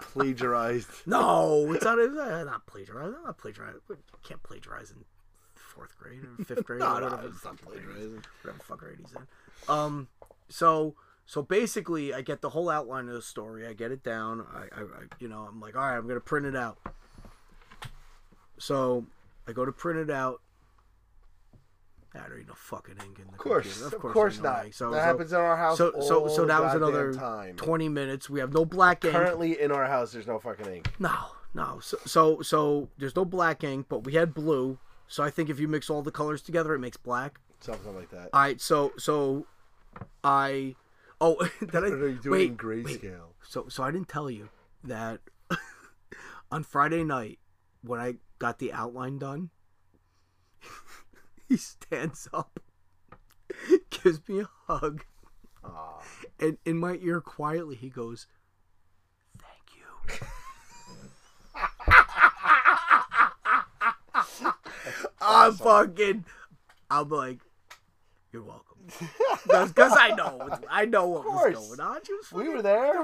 [0.00, 0.88] plagiarized.
[1.06, 1.98] No, it's not.
[1.98, 3.14] It's not plagiarized.
[3.16, 3.80] I'm not plagiarizing.
[3.88, 5.04] You can't plagiarize in
[5.54, 6.80] fourth grade or fifth grade.
[6.84, 8.06] No, or no, whatever it's not fucking grade it is.
[8.06, 8.22] plagiarizing.
[8.42, 9.26] whatever fuck grade he's in.
[9.68, 10.08] Um,
[10.48, 10.94] so
[11.26, 13.66] so basically, I get the whole outline of the story.
[13.66, 14.46] I get it down.
[14.50, 14.84] I, I, I
[15.18, 16.78] you know, I'm like, all right, I'm gonna print it out.
[18.58, 19.04] So
[19.46, 20.40] I go to print it out.
[22.14, 23.96] I don't need no fucking ink in the Of course, computer.
[23.96, 24.64] of course, there's no not.
[24.64, 24.74] ink.
[24.74, 25.76] So, that so, happens in our house.
[25.76, 27.56] so so so that was another time.
[27.56, 28.30] twenty minutes.
[28.30, 29.14] We have no black ink.
[29.14, 30.90] Currently in our house, there's no fucking ink.
[30.98, 31.14] No,
[31.52, 31.78] no.
[31.80, 34.78] So, so so there's no black ink, but we had blue.
[35.06, 37.38] So I think if you mix all the colors together, it makes black.
[37.60, 38.30] Something like that.
[38.32, 38.60] All right.
[38.60, 39.46] So so
[40.24, 40.74] I
[41.20, 43.02] oh did I Or are you doing wait, it in wait.
[43.02, 43.28] grayscale?
[43.42, 44.48] So so I didn't tell you
[44.84, 45.20] that
[46.50, 47.38] on Friday night
[47.82, 49.50] when I got the outline done,
[51.48, 52.60] he stands up,
[53.90, 55.04] gives me a hug,
[55.64, 56.02] Aw.
[56.40, 58.26] and in my ear quietly he goes,
[59.38, 60.26] "Thank you."
[65.20, 66.24] I'm fucking.
[66.90, 67.40] I'm like,
[68.32, 68.67] you're welcome.
[69.46, 72.00] Because I know, I know what was going on.
[72.04, 72.94] She was We were there.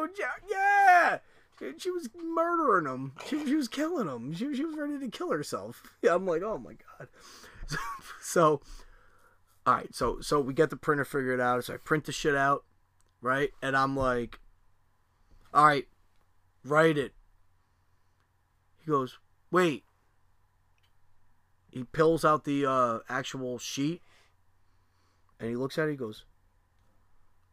[0.50, 1.18] Yeah,
[1.58, 3.12] she, she was murdering him.
[3.26, 4.34] She, she was killing him.
[4.34, 5.82] She, she was ready to kill herself.
[6.02, 7.08] Yeah, I'm like, oh my god.
[7.66, 7.78] So,
[8.20, 8.60] so,
[9.64, 9.94] all right.
[9.94, 11.64] So, so we get the printer figured out.
[11.64, 12.64] So I print the shit out,
[13.22, 13.50] right?
[13.62, 14.38] And I'm like,
[15.54, 15.86] all right,
[16.62, 17.14] write it.
[18.84, 19.18] He goes,
[19.50, 19.84] wait.
[21.70, 24.02] He pulls out the uh, actual sheet,
[25.44, 25.90] and he looks at it.
[25.90, 26.24] He goes,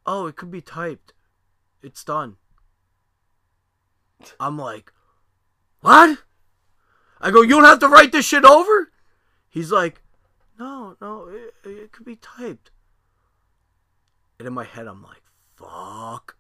[0.06, 1.12] "Oh, it could be typed.
[1.82, 2.38] It's done."
[4.40, 4.94] I'm like,
[5.82, 6.24] "What?"
[7.20, 8.94] I go, "You don't have to write this shit over."
[9.50, 10.02] He's like,
[10.58, 12.72] "No, no, it, it could be typed."
[14.40, 15.24] And in my head, I'm like,
[15.58, 16.38] "Fuck."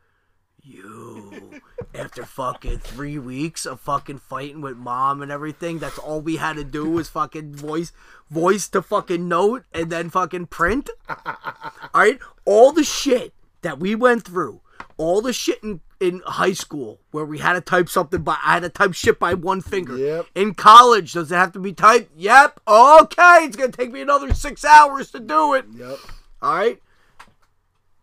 [0.63, 1.61] You
[1.93, 6.55] after fucking three weeks of fucking fighting with mom and everything, that's all we had
[6.55, 7.91] to do was fucking voice
[8.29, 10.89] voice to fucking note and then fucking print.
[11.95, 12.19] Alright?
[12.45, 14.61] All the shit that we went through,
[14.97, 18.53] all the shit in, in high school where we had to type something by I
[18.53, 19.97] had to type shit by one finger.
[19.97, 20.27] Yep.
[20.35, 22.11] In college, does it have to be typed?
[22.17, 22.59] Yep.
[22.67, 25.65] Okay, it's gonna take me another six hours to do it.
[25.75, 25.97] Yep.
[26.41, 26.81] All right.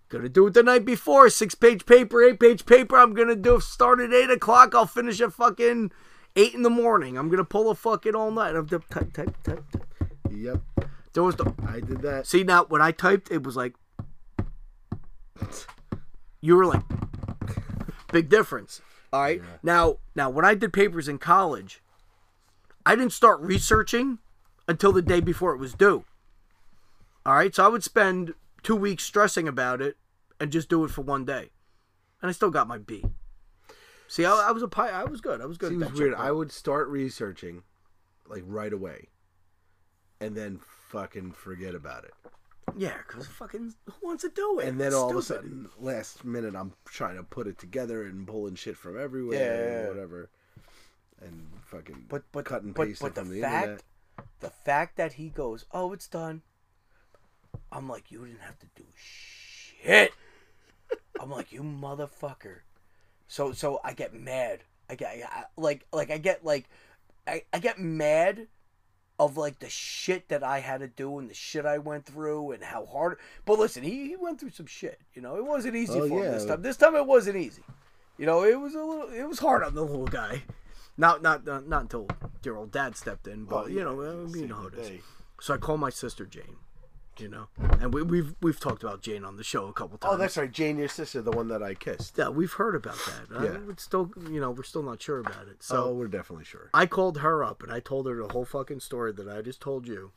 [0.09, 1.29] Gonna do it the night before.
[1.29, 2.97] Six page paper, eight page paper.
[2.97, 4.75] I'm gonna do it start at eight o'clock.
[4.75, 5.93] I'll finish at fucking
[6.35, 7.19] eight in the morning.
[7.19, 8.57] I'm gonna pull a fucking all night.
[8.57, 9.65] I'm type, type, type, type.
[10.31, 10.63] Yep.
[11.13, 12.27] There was the I did that.
[12.27, 13.75] see now when I typed, it was like
[16.41, 16.83] you were like
[18.13, 18.81] big difference.
[19.13, 19.43] All right.
[19.63, 21.83] Now, now when I did papers in college,
[22.85, 24.19] I didn't start researching
[24.67, 26.05] until the day before it was due.
[27.25, 27.55] All right.
[27.55, 29.97] So I would spend two weeks stressing about it
[30.41, 31.51] and just do it for one day,
[32.23, 33.05] and I still got my B.
[34.07, 35.41] See, I, I was a pi- I was good.
[35.41, 35.73] I was good.
[35.73, 36.15] at Seems that weird.
[36.15, 37.63] I would start researching,
[38.29, 39.09] like right away,
[40.21, 42.15] and then fucking forget about it.
[42.77, 44.69] Yeah, because fucking who wants to do it?
[44.69, 48.03] And then It's all of a sudden, last minute, I'm trying to put it together
[48.05, 50.31] and pulling shit from everywhere, Yeah, and whatever,
[51.21, 53.83] and fucking but but cut and but, paste but it from the the, fact internet.
[54.41, 56.43] the fact that he goes, "Oh, it's done,"
[57.73, 60.13] I'm like, you didn't have to do shit.
[61.21, 62.61] I'm like, you motherfucker.
[63.27, 64.61] So so I get mad.
[64.89, 66.69] I get I, like like I get like
[67.27, 68.47] I, I get mad
[69.19, 72.53] of like the shit that I had to do and the shit I went through
[72.53, 73.19] and how hard.
[73.45, 75.01] But listen, he, he went through some shit.
[75.13, 76.63] You know, it wasn't easy Oh, for him this time.
[76.63, 77.63] This time it wasn't easy.
[78.17, 79.09] You know, it was a little.
[79.11, 80.43] It was hard on the little guy.
[80.97, 82.09] Not not not, not until
[82.43, 84.75] dear old dad stepped in, but Oh, you yeah, know, uh, you know how it
[84.75, 85.03] is.
[85.41, 86.57] So I call my sister Jane.
[87.19, 87.49] You know,
[87.81, 90.15] and we, we've we've talked about Jane on the show a couple times.
[90.15, 92.17] Oh, that's right, Jane, your sister, the one that I kissed.
[92.17, 93.37] yeah, we've heard about that.
[93.37, 93.59] Uh, Yeah.
[93.71, 95.63] it's still, you know, we're still not sure about it.
[95.63, 96.71] So oh, we're definitely sure.
[96.73, 99.61] I called her up and I told her the whole fucking story that I just
[99.61, 100.13] told you.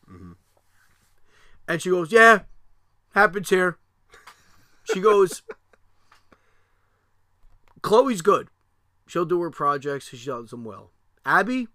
[1.68, 2.41] And she goes, "Yeah,
[3.16, 3.78] happens here."
[4.84, 5.41] She goes,
[7.82, 8.49] "Chloe's good.
[9.08, 10.10] She'll do her projects.
[10.10, 10.91] She does them well.
[11.26, 11.68] Abby,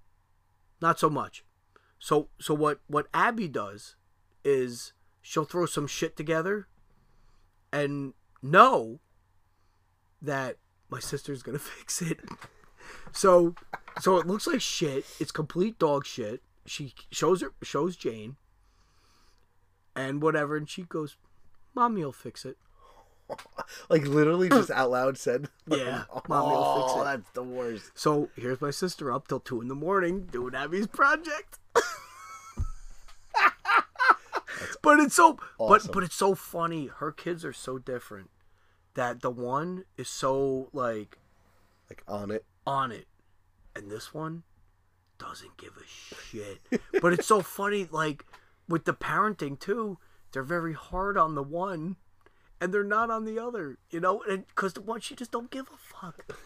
[0.81, 1.45] not so much.
[1.99, 2.81] So, so what?
[2.87, 3.97] What Abby does
[4.45, 4.93] is
[5.27, 6.69] she'll throw some shit together,
[7.73, 9.01] and know
[10.23, 10.57] that
[10.89, 12.21] my sister's gonna fix it."
[13.13, 13.57] So,
[14.01, 15.05] so it looks like shit.
[15.19, 16.43] It's complete dog shit.
[16.65, 18.37] She shows her shows Jane,
[19.97, 21.17] and whatever, and she goes,
[21.75, 22.57] "Mommy will fix it."
[23.89, 27.05] Like literally just out loud said, Yeah, mommy will fix oh, it.
[27.05, 27.91] that's the worst.
[27.95, 31.59] So here's my sister up till two in the morning doing Abby's project.
[34.87, 35.89] But it's so, awesome.
[35.89, 36.87] but but it's so funny.
[36.87, 38.31] Her kids are so different
[38.95, 41.19] that the one is so like
[41.91, 42.45] Like on it.
[42.67, 43.07] on it,
[43.75, 44.45] and this one
[45.19, 46.61] doesn't give a shit.
[47.03, 48.25] but it's so funny, like
[48.69, 49.99] with the parenting too.
[50.33, 51.97] They're very hard on the one,
[52.61, 53.79] and they're not on the other.
[53.91, 56.37] You know, because the one she just don't give a fuck.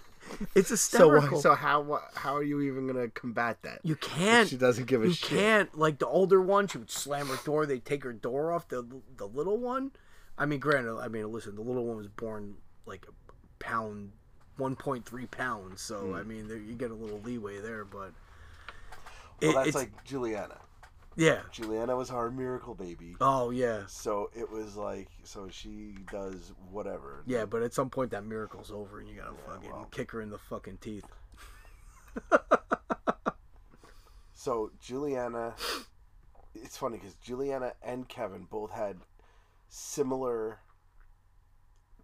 [0.55, 1.37] It's So hysterical.
[1.39, 3.81] why- so how how are you even gonna combat that?
[3.85, 4.49] you can't.
[4.49, 5.31] She doesn't give a you shit.
[5.33, 5.79] You can't.
[5.79, 7.67] Like the older one, she would slam her door.
[7.67, 8.69] They'd take her door off.
[8.69, 9.93] The the little one,
[10.39, 12.57] I mean, granted, I mean, listen, the little one was born
[12.87, 13.13] like a
[13.63, 14.13] pound,
[14.57, 15.81] one point three pounds.
[15.83, 16.15] So Hmm.
[16.15, 18.13] I mean, there, you get a little leeway there, but
[19.43, 20.59] Well, it- that's it's like Juliana.
[21.21, 21.41] Yeah.
[21.53, 23.15] Juliana was our miracle baby.
[23.21, 27.23] Oh yeah, So it was like, so she does whatever.
[27.27, 27.45] yeah.
[27.45, 29.89] But at some point, that miracle's over, and you gotta fucking well.
[29.91, 31.05] kick her in the fucking teeth.
[34.33, 35.55] So Juliana,
[36.55, 38.97] it's funny because Juliana and Kevin both had
[39.69, 40.61] similar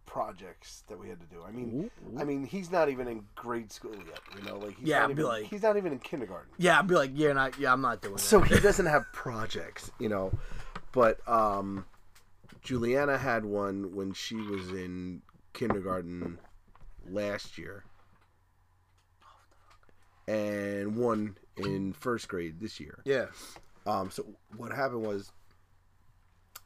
[0.07, 1.43] projects that we had to do.
[1.47, 4.21] I mean, I mean, he's not even in grade school yet.
[4.37, 6.51] You know, like he's Yeah, not I'd be even, like- he's not even in kindergarten.
[6.59, 8.21] Yeah, I'd be like, yeah, not, yeah, I'm not doing that.
[8.21, 10.33] So he doesn't have projects, you know.
[10.93, 11.85] But um
[12.63, 16.39] Juliana had one when she was in kindergarten
[17.09, 17.85] last year.
[20.29, 22.99] And one in first grade this year.
[23.05, 23.27] yeah,
[23.87, 24.27] Um, so
[24.57, 25.31] what happened was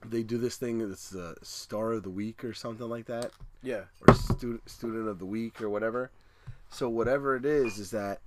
[0.05, 3.33] they do this thing that's the star of the week or something like that,
[3.63, 6.11] yeah, or student student of the week or whatever.
[6.71, 8.21] So whatever it is, is that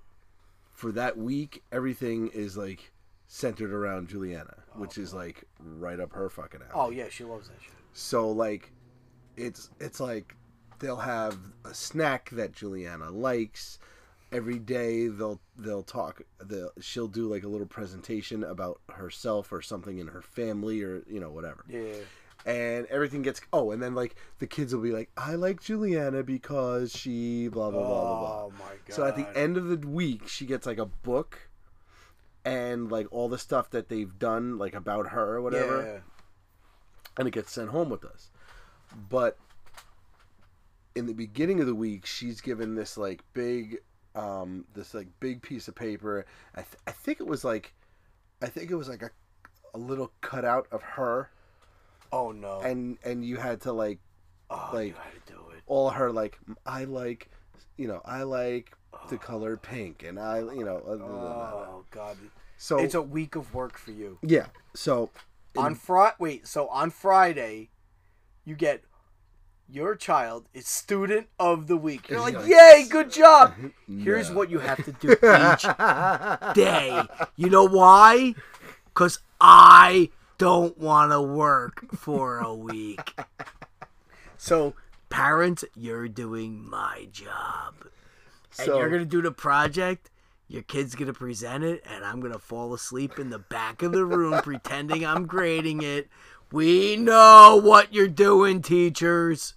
[0.74, 2.91] for that week everything is like
[3.28, 6.71] centered around Juliana, oh, which is like right up her fucking alley.
[6.74, 7.71] oh yeah, she loves that shit.
[7.93, 8.71] So like,
[9.38, 10.36] it's it's like
[10.80, 13.80] they'll have a snack that Juliana likes.
[14.34, 16.21] Every day they'll they'll talk.
[16.43, 21.03] They'll, she'll do like a little presentation about herself or something in her family or
[21.07, 21.63] you know whatever.
[21.69, 21.81] Yeah,
[22.45, 26.23] And everything gets oh, and then like the kids will be like, I like Juliana
[26.23, 28.43] because she blah blah blah blah blah.
[28.45, 28.95] Oh my god.
[28.95, 31.49] So at the end of the week, she gets like a book
[32.43, 35.99] and like all the stuff that they've done like about her or whatever Yeah.
[37.17, 38.31] and it gets sent home with us.
[39.09, 39.38] But
[40.95, 43.77] in the beginning of the week, she's given this like big,
[44.16, 46.26] um, this like big piece of paper.
[46.55, 47.74] I, th- I think it was like,
[48.41, 49.09] I think it was like a,
[49.74, 51.30] a little cutout of her,
[52.11, 52.59] Oh no.
[52.61, 53.99] and and you had to like
[54.49, 55.64] oh, like- to do it.
[55.66, 57.30] all her like I like,
[57.78, 58.72] you know, I like
[59.09, 61.18] the color pink, and I you know, blah, blah, blah,
[61.51, 61.66] blah.
[61.70, 62.16] Oh god.
[62.57, 64.20] so It's a week of work for you.
[64.22, 65.09] yeah, so
[65.57, 67.70] on Friday, wait, so on Friday,
[68.45, 68.84] you get
[69.74, 72.07] your child is student of the week.
[72.07, 73.53] You're like, yay, good job.
[73.88, 75.63] Here's what you have to do each
[76.55, 77.01] day.
[77.36, 78.36] You know why?
[78.86, 83.19] Because I don't want to work for a week.
[84.38, 84.74] So,
[85.09, 87.76] parents, you're doing my job.
[88.59, 90.09] And So- you're going to do the project.
[90.49, 93.82] Your kid's going to present it, and I'm going to fall asleep in the back
[93.82, 96.09] of the room pretending I'm grading it.
[96.53, 99.55] We know what you're doing, teachers.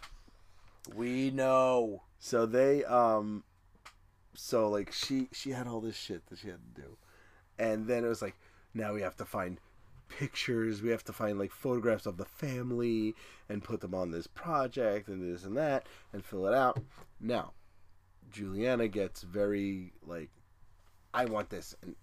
[0.94, 2.04] We know.
[2.18, 3.44] So they um
[4.32, 6.96] so like she she had all this shit that she had to do.
[7.58, 8.34] And then it was like
[8.72, 9.60] now we have to find
[10.08, 13.14] pictures, we have to find like photographs of the family
[13.50, 16.80] and put them on this project and this and that and fill it out.
[17.20, 17.52] Now,
[18.32, 20.30] Juliana gets very like
[21.12, 21.94] I want this and,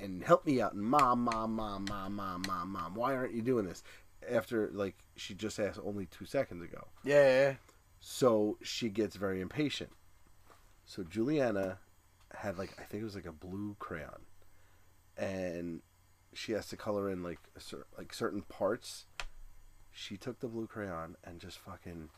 [0.00, 3.42] and help me out and mom mom mom mom mom mom mom why aren't you
[3.42, 3.82] doing this
[4.30, 6.86] after like she just asked only 2 seconds ago.
[7.04, 7.54] Yeah.
[8.00, 9.90] So she gets very impatient.
[10.84, 11.78] So Juliana
[12.34, 14.26] had like I think it was like a blue crayon,
[15.16, 15.80] and
[16.32, 19.06] she has to color in like a cer- like certain parts.
[19.92, 22.08] She took the blue crayon and just fucking.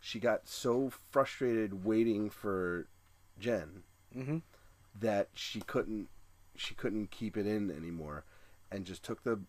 [0.00, 2.86] She got so frustrated waiting for
[3.38, 3.82] Jen
[4.16, 4.38] Mm-hmm.
[4.98, 6.08] that she couldn't
[6.56, 8.24] she couldn't keep it in anymore,
[8.70, 9.40] and just took the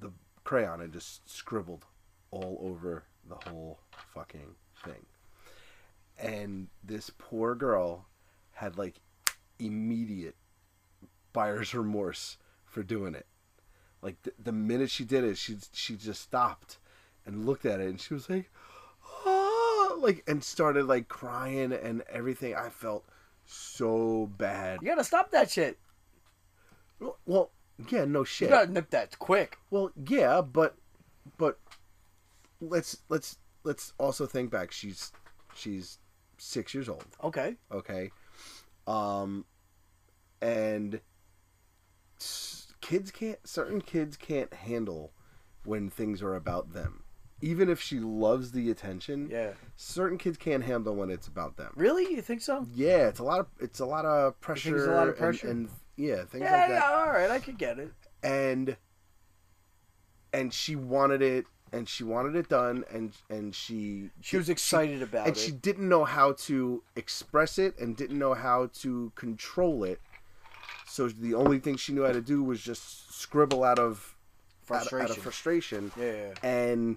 [0.00, 0.12] the
[0.44, 1.84] crayon and just scribbled
[2.30, 3.78] all over the whole
[4.14, 5.06] fucking thing.
[6.18, 8.06] And this poor girl
[8.52, 8.96] had like
[9.58, 10.36] immediate
[11.32, 13.26] buyer's remorse for doing it.
[14.02, 16.78] Like the, the minute she did it, she she just stopped
[17.26, 18.50] and looked at it, and she was like,
[19.26, 22.54] "Ah!" like and started like crying and everything.
[22.54, 23.04] I felt
[23.44, 24.78] so bad.
[24.82, 25.78] You got to stop that shit.
[27.26, 27.50] Well,
[27.90, 28.48] yeah, no You shit.
[28.50, 29.58] got to nip that quick.
[29.70, 30.76] Well, yeah, but
[31.36, 31.58] but
[32.60, 34.72] let's let's let's also think back.
[34.72, 35.12] She's
[35.54, 35.98] she's
[36.38, 37.04] six years old.
[37.22, 37.56] Okay.
[37.72, 38.10] Okay,
[38.86, 39.44] um,
[40.40, 41.00] and
[42.80, 43.38] kids can't.
[43.46, 45.12] Certain kids can't handle
[45.64, 47.02] when things are about them.
[47.40, 49.52] Even if she loves the attention, Yeah.
[49.76, 51.72] certain kids can't handle when it's about them.
[51.76, 52.02] Really?
[52.12, 52.66] You think so?
[52.74, 54.90] Yeah, it's a lot of it's a lot of pressure.
[54.90, 55.48] a lot of and- pressure?
[55.48, 55.68] and,
[55.98, 56.82] yeah, things Yeah, like that.
[56.90, 57.92] yeah, all right, I could get it.
[58.22, 58.76] and
[60.32, 65.02] and she wanted it and she wanted it done and and she She was excited
[65.02, 65.38] about and it.
[65.40, 70.00] And she didn't know how to express it and didn't know how to control it
[70.86, 74.14] so the only thing she knew how to do was just scribble out of
[74.70, 75.04] out Frustration.
[75.10, 76.32] out of frustration yeah.
[76.42, 76.96] and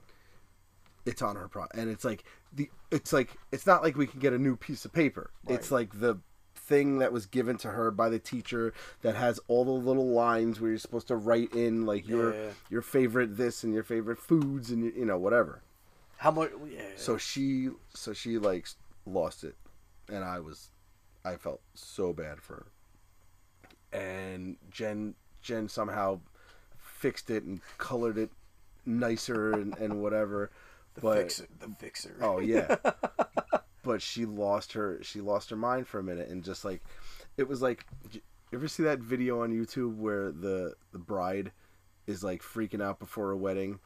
[1.05, 2.23] it's on her pro and it's like
[2.53, 5.71] the it's like it's not like we can get a new piece of paper it's
[5.71, 6.17] like the
[6.71, 10.59] thing that was given to her by the teacher that has all the little lines
[10.61, 12.49] where you're supposed to write in like your Yeah.
[12.69, 15.61] your favorite this and your favorite foods and you know whatever
[16.17, 16.51] How much?
[16.69, 16.81] Yeah.
[16.95, 18.67] so she so she like
[19.05, 19.55] lost it
[20.07, 20.69] and i was
[21.25, 22.65] i felt so bad for
[23.91, 26.19] her and jen jen somehow
[26.77, 28.29] fixed it and colored it
[28.85, 30.49] nicer and, and whatever
[30.95, 31.47] the but fixer.
[31.59, 32.15] The fixer.
[32.21, 32.75] oh yeah
[33.83, 36.81] but she lost her she lost her mind for a minute and just like
[37.37, 38.21] it was like you
[38.53, 41.51] ever see that video on youtube where the the bride
[42.07, 43.79] is like freaking out before a wedding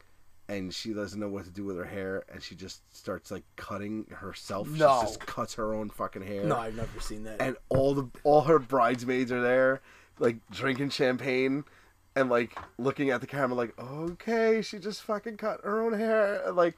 [0.48, 3.44] and she doesn't know what to do with her hair and she just starts like
[3.56, 5.00] cutting herself No.
[5.00, 7.40] she just cuts her own fucking hair No, I've never seen that.
[7.40, 9.80] and all the all her bridesmaids are there
[10.18, 11.64] like drinking champagne
[12.14, 16.42] and like looking at the camera like okay she just fucking cut her own hair
[16.46, 16.76] and, like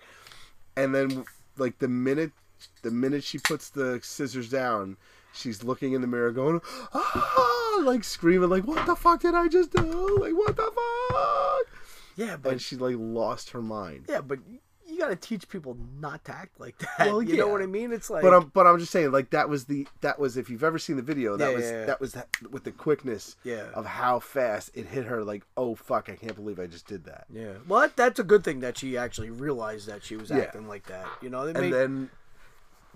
[0.77, 1.25] and then
[1.57, 2.33] like the minute
[2.83, 4.97] the minute she puts the scissors down
[5.35, 6.61] she's looking in the mirror going
[6.95, 11.79] ah like screaming like what the fuck did i just do like what the fuck
[12.17, 14.41] yeah, but and she like lost her mind yeah, but
[14.89, 17.07] you got to teach people not to act like that.
[17.07, 17.93] Well, you know what I mean?
[17.93, 18.23] It's like.
[18.23, 20.79] but I'm but I'm just saying like that was the that was if you've ever
[20.81, 21.85] seen the video that Yeah, was yeah, yeah.
[21.85, 23.67] that was that, with the quickness Yeah.
[23.75, 27.05] of how fast it hit her like oh fuck I can't believe I just did
[27.05, 27.53] that yeah.
[27.69, 30.39] Well, that, that's a good thing that she actually realized that she was Yeah.
[30.39, 31.07] acting like that.
[31.23, 32.11] You know, they and make, then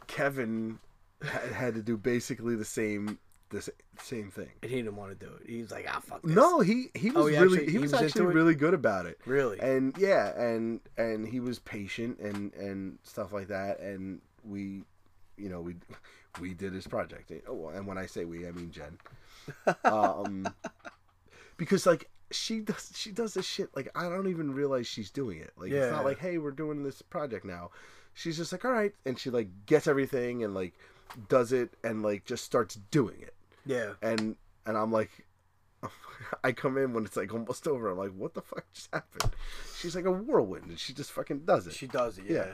[0.06, 0.78] Kevin
[1.22, 3.18] ha- had to do basically the same
[3.50, 3.68] the
[4.00, 4.48] same thing.
[4.62, 5.46] And he didn't want to do it.
[5.48, 6.34] He was like, ah, fuck this.
[6.34, 9.04] no he he was Oh, he really actually- he was was actually really good about
[9.06, 9.18] it.
[9.26, 9.60] Really?
[9.60, 13.80] and yeah and and he was patient and and stuff like that.
[13.80, 14.84] And we
[15.36, 15.74] you know we
[16.40, 17.30] we did his project.
[17.46, 18.96] Oh and when i say we i mean jen.
[19.84, 20.48] Um
[21.56, 25.38] because like she does she does this shit like i don't even realize she's doing
[25.38, 25.52] it.
[25.58, 27.70] Like it's not like hey we're doing this project now
[28.14, 30.74] she's just like all right and she like gets everything and like
[31.28, 33.34] does it and like just starts doing it
[33.66, 33.92] Yeah.
[34.02, 34.36] and
[34.66, 35.10] and i'm like
[36.44, 37.88] I come in when it's like almost over.
[37.90, 39.34] I'm like, what the fuck just happened?
[39.76, 41.72] She's like a whirlwind, and she just fucking does it.
[41.72, 42.36] She does it, yeah.
[42.36, 42.52] Yeah.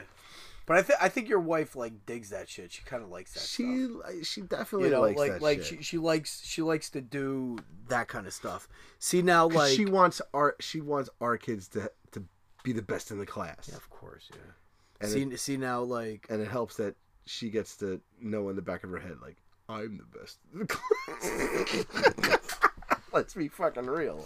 [0.65, 2.71] But I think I think your wife like digs that shit.
[2.71, 5.57] She kind of likes that she li- she definitely You know, likes like that like
[5.63, 5.77] shit.
[5.79, 7.57] she she likes she likes to do
[7.89, 8.67] that kind of stuff.
[8.97, 12.23] See now like she wants our she wants our kids to to
[12.63, 14.41] be the best in the class, yeah, of course, yeah.
[15.01, 16.95] And see see now, like and it helps that
[17.25, 19.37] she gets to know in the back of her head like
[19.67, 22.39] I'm the best in the class.
[23.13, 24.25] Let's be fucking real.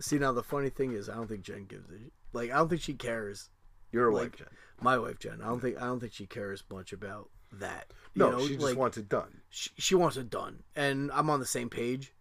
[0.00, 2.12] see now the funny thing is, I don't think Jen gives it.
[2.32, 3.48] Like I don't think she cares.
[3.92, 4.48] You're Like wife, Jen.
[4.80, 7.92] my wife Jen, I don't think I don't think she cares much about that.
[8.14, 9.40] No, you know, she just like, wants it done.
[9.50, 12.12] she, she wants it done and i'm on the same page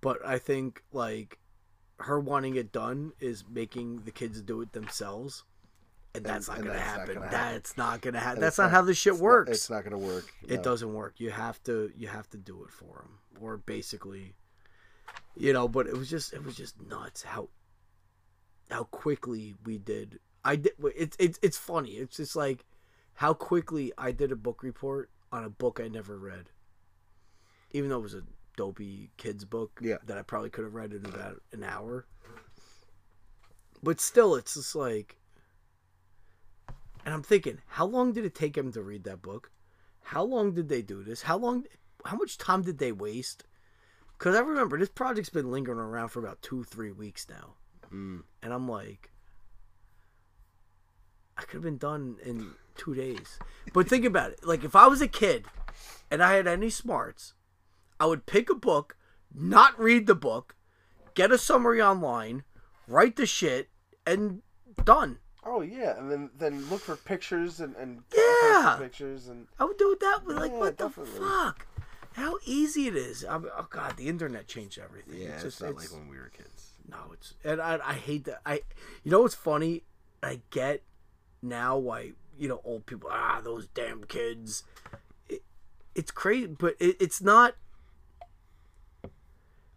[0.00, 1.38] but i think like
[1.98, 5.44] her wanting it done is making the kids do it themselves
[6.14, 7.14] and that's And- not gonna that's not happen.
[7.22, 7.30] happen.
[7.30, 9.50] that's not gonna happen that's it's not, how this shit it's not- works.
[9.50, 10.24] it's not gonna work.
[10.48, 11.14] it doesn't work.
[11.20, 14.34] You have to you have to do it for them or basically
[15.36, 17.48] you know but it was just it was just nuts how
[18.70, 21.92] how quickly we did i did it's it's it's funny.
[21.92, 22.64] It's just like
[23.14, 26.50] how quickly i did a book report on a book i never read.
[27.72, 28.24] Even though it was a
[28.56, 29.98] dopey kids book Yeah.
[30.04, 32.06] that i probably could have read in about an hour.
[33.82, 35.16] But still it's just like
[37.04, 39.50] and i'm thinking how long did it take him to read that book
[40.02, 41.22] how long did they do this?
[41.22, 41.66] How long?
[42.04, 43.44] How much time did they waste?
[44.18, 47.54] Because I remember this project's been lingering around for about two, three weeks now,
[47.92, 48.24] Mm.
[48.42, 49.10] and I'm like,
[51.36, 53.38] I could have been done in two days.
[53.72, 54.44] But think about it.
[54.44, 55.46] Like if I was a kid
[56.10, 57.34] and I had any smarts,
[57.98, 58.96] I would pick a book,
[59.32, 60.56] not read the book,
[61.14, 62.42] get a summary online,
[62.88, 63.68] write the shit,
[64.06, 64.42] and
[64.84, 65.18] done.
[65.44, 68.76] Oh yeah, and then then look for pictures and and Yeah.
[68.78, 70.34] pictures and I would do it that way.
[70.34, 71.18] Like, Yeah, what definitely.
[71.18, 71.66] the fuck?
[72.12, 73.24] How easy it is.
[73.24, 75.14] I mean, oh god, the internet changed everything.
[75.20, 76.72] yeah, it's it's, not it's, like when we were kids.
[76.88, 78.40] no, it's and I I hate that.
[78.44, 78.62] I
[79.04, 79.84] you know what's funny?
[80.22, 80.82] I get
[81.40, 84.64] now why you know old people ah those damn kids.
[85.28, 85.42] It,
[85.94, 87.54] it's crazy, but it, it's not.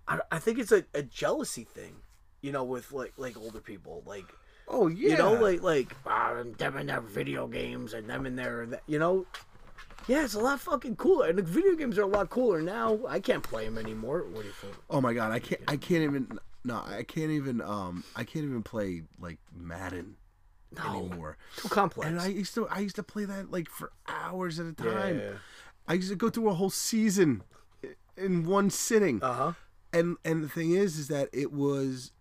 [0.08, 1.96] I, I think it's a, a jealousy thing,
[2.42, 4.26] you know, with like like older people, like
[4.68, 8.36] Oh yeah, you know, like like ah, them in their video games and them in
[8.36, 9.26] their, you know.
[10.08, 13.00] Yeah, it's a lot fucking cooler, and the video games are a lot cooler now.
[13.08, 14.26] I can't play them anymore.
[14.32, 14.74] What do you think?
[14.90, 15.62] Oh my god, I can't.
[15.68, 16.40] I can't even.
[16.66, 17.62] No, I can't even.
[17.62, 20.16] Um, I can't even play like Madden
[20.76, 21.38] No, anymore.
[21.56, 22.10] too complex.
[22.10, 22.68] And I used to.
[22.68, 25.20] I used to play that like for hours at a time.
[25.20, 25.32] yeah.
[25.88, 27.44] I used to go through a whole season
[28.18, 29.22] in one sitting.
[29.24, 29.52] Uh huh.
[29.94, 32.12] and and the thing is, is that it was.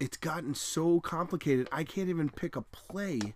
[0.00, 1.68] It's gotten so complicated.
[1.72, 3.34] I can't even pick a play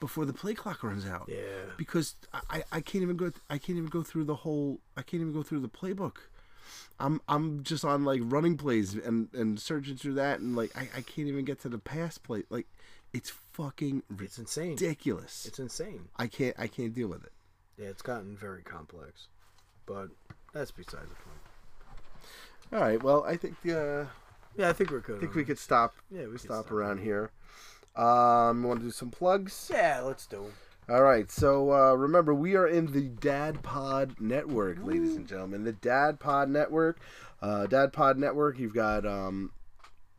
[0.00, 1.28] before the play clock runs out.
[1.28, 1.38] Yeah.
[1.76, 5.20] because I, I- can't even go I can't even go through the whole I can't
[5.22, 6.16] even go through the playbook.
[7.00, 10.82] I'm I'm just on like running plays and and searching through that and like I,
[10.96, 12.44] I can't even get to the pass play.
[12.50, 12.66] Like
[13.12, 14.70] it's fucking It's insane.
[14.72, 15.46] ridiculous.
[15.46, 16.08] It's insane.
[16.16, 17.32] I can't I can't deal with it.
[17.78, 19.26] Yeah, it's gotten very complex,
[19.86, 20.08] but
[20.52, 21.40] that's beside the point.
[22.72, 23.02] All right.
[23.02, 24.06] Well, I think the uh,
[24.56, 25.16] Yeah, I think we're good.
[25.16, 27.30] I think we could stop Yeah, we could stop stop around here.
[27.96, 29.70] Um, want to do some plugs?
[29.72, 30.46] Yeah, let's do.
[30.88, 31.30] All right.
[31.30, 35.64] So uh, remember, we are in the Dad Pod Network, ladies and gentlemen.
[35.64, 37.00] The Dad Pod Network.
[37.40, 38.58] Uh, Dad Pod Network.
[38.58, 39.52] You've got um,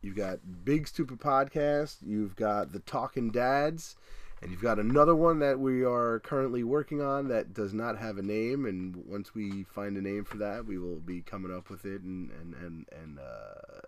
[0.02, 1.96] you've got Big Stupid Podcast.
[2.04, 3.96] You've got the Talking Dads.
[4.42, 8.18] And you've got another one that we are currently working on that does not have
[8.18, 8.66] a name.
[8.66, 12.02] And once we find a name for that, we will be coming up with it
[12.02, 13.80] and and and, and uh,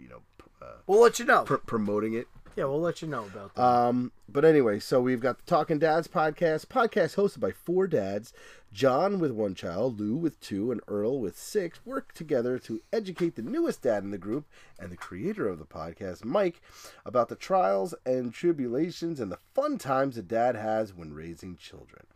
[0.00, 0.22] you know
[0.62, 1.42] uh, We'll let you know.
[1.44, 2.26] pr- promoting it.
[2.56, 3.62] yeah, we'll let you know about that.
[3.62, 8.32] Um, but anyway, so we've got the Talking Dads podcast, podcast hosted by four dads.
[8.72, 13.34] John with one child, Lou with two, and Earl with six work together to educate
[13.34, 14.46] the newest dad in the group
[14.78, 16.60] and the creator of the podcast, Mike,
[17.04, 22.06] about the trials and tribulations and the fun times a dad has when raising children.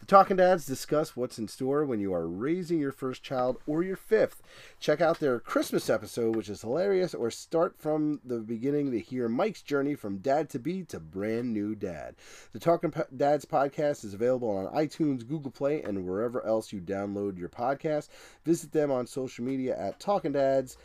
[0.00, 3.82] The Talking Dads discuss what's in store when you are raising your first child or
[3.82, 4.42] your fifth.
[4.78, 9.28] Check out their Christmas episode, which is hilarious, or start from the beginning to hear
[9.28, 12.14] Mike's journey from dad to be to brand new dad.
[12.52, 17.38] The Talking Dads podcast is available on iTunes, Google Play, and wherever else you download
[17.38, 18.08] your podcast.
[18.44, 20.78] Visit them on social media at Talking Dads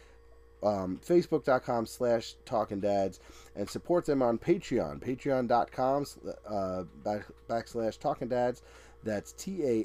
[0.64, 3.20] um, facebook.com slash talking dads
[3.56, 6.06] and support them on patreon patreon.com
[6.48, 8.62] uh, back, backslash talking dads.
[9.04, 9.84] That's t-a-l-k-i-n-d-a-d-s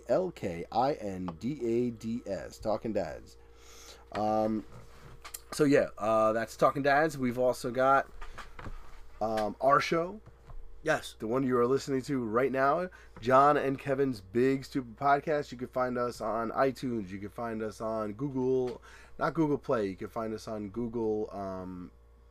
[2.58, 3.36] talking dads.
[4.12, 4.64] Um,
[5.52, 7.18] so yeah uh, that's talking dads.
[7.18, 8.06] We've also got
[9.20, 10.20] um, our show
[10.82, 11.16] Yes.
[11.18, 12.88] the one you are listening to right now,
[13.20, 15.52] John and Kevin's Big Stupid Podcast.
[15.52, 17.10] You can find us on iTunes.
[17.10, 18.80] You can find us on Google,
[19.18, 19.86] not Google Play.
[19.86, 21.90] You can find us on Google, um,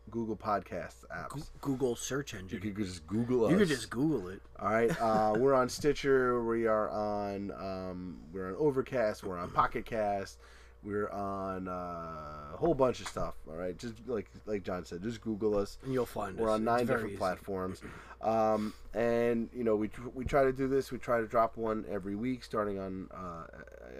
[0.09, 1.49] Google Podcasts apps.
[1.61, 2.61] Google search engine.
[2.63, 3.51] You could just Google us.
[3.51, 4.41] You could just Google it.
[4.59, 6.43] All right, uh, we're on Stitcher.
[6.43, 9.23] We are on um, we're on Overcast.
[9.23, 10.39] We're on Pocket Cast.
[10.87, 13.35] We're on uh, a whole bunch of stuff.
[13.49, 15.77] All right, just like like John said, just Google us.
[15.83, 16.41] And you'll find us.
[16.41, 16.55] We're us.
[16.55, 17.81] on nine very different platforms,
[18.21, 20.89] um, and you know we we try to do this.
[20.89, 23.47] We try to drop one every week, starting on uh,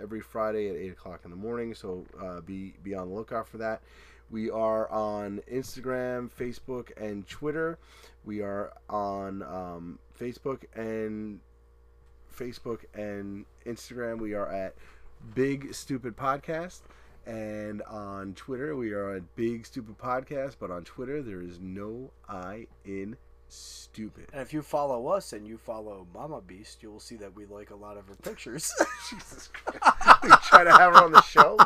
[0.02, 1.76] every Friday at eight o'clock in the morning.
[1.76, 3.82] So uh, be be on the lookout for that.
[4.30, 7.80] We are on Instagram, Facebook, and Twitter.
[8.24, 11.42] We are on um, Facebook and
[12.34, 14.20] Facebook and Instagram.
[14.20, 14.76] We are at
[15.36, 16.82] Big Stupid Podcast.
[17.26, 20.56] And on Twitter, we are at Big Stupid Podcast.
[20.60, 23.18] But on Twitter, there is no I in
[23.50, 24.28] stupid.
[24.32, 27.46] And if you follow us and you follow Mama Beast, you will see that we
[27.46, 28.72] like a lot of her pictures.
[29.10, 29.84] Jesus Christ.
[30.24, 31.58] we try to have her on the show.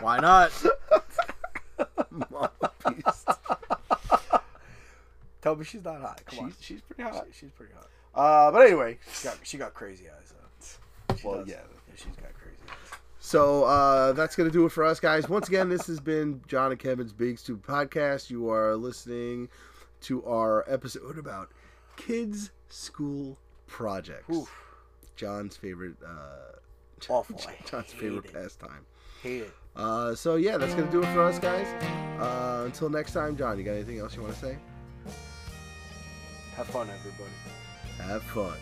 [0.00, 0.52] Why not?
[2.10, 2.50] Mama
[2.86, 3.28] Beast.
[5.40, 6.22] Tell me she's not hot.
[6.26, 6.50] Come on.
[6.52, 7.24] She's, she's pretty hot.
[7.32, 7.88] She- she's pretty hot.
[8.14, 10.34] Uh, but anyway, She got, she got crazy eyes
[11.08, 11.16] though.
[11.16, 11.48] She Well, does.
[11.48, 11.56] yeah.
[11.94, 12.41] She's got crazy eyes.
[13.32, 15.26] So uh, that's going to do it for us, guys.
[15.26, 18.28] Once again, this has been John and Kevin's Big Stupid Podcast.
[18.28, 19.48] You are listening
[20.02, 21.48] to our episode about
[21.96, 24.28] kids' school projects.
[24.36, 24.54] Oof.
[25.16, 25.94] John's favorite.
[26.06, 26.58] Uh,
[27.08, 27.40] Awful.
[27.64, 28.34] John's favorite it.
[28.34, 28.84] pastime.
[29.22, 29.54] Hate it.
[29.76, 31.66] Uh, so yeah, that's going to do it for us, guys.
[32.20, 34.58] Uh, until next time, John, you got anything else you want to say?
[36.56, 37.30] Have fun, everybody.
[37.96, 38.58] Have fun.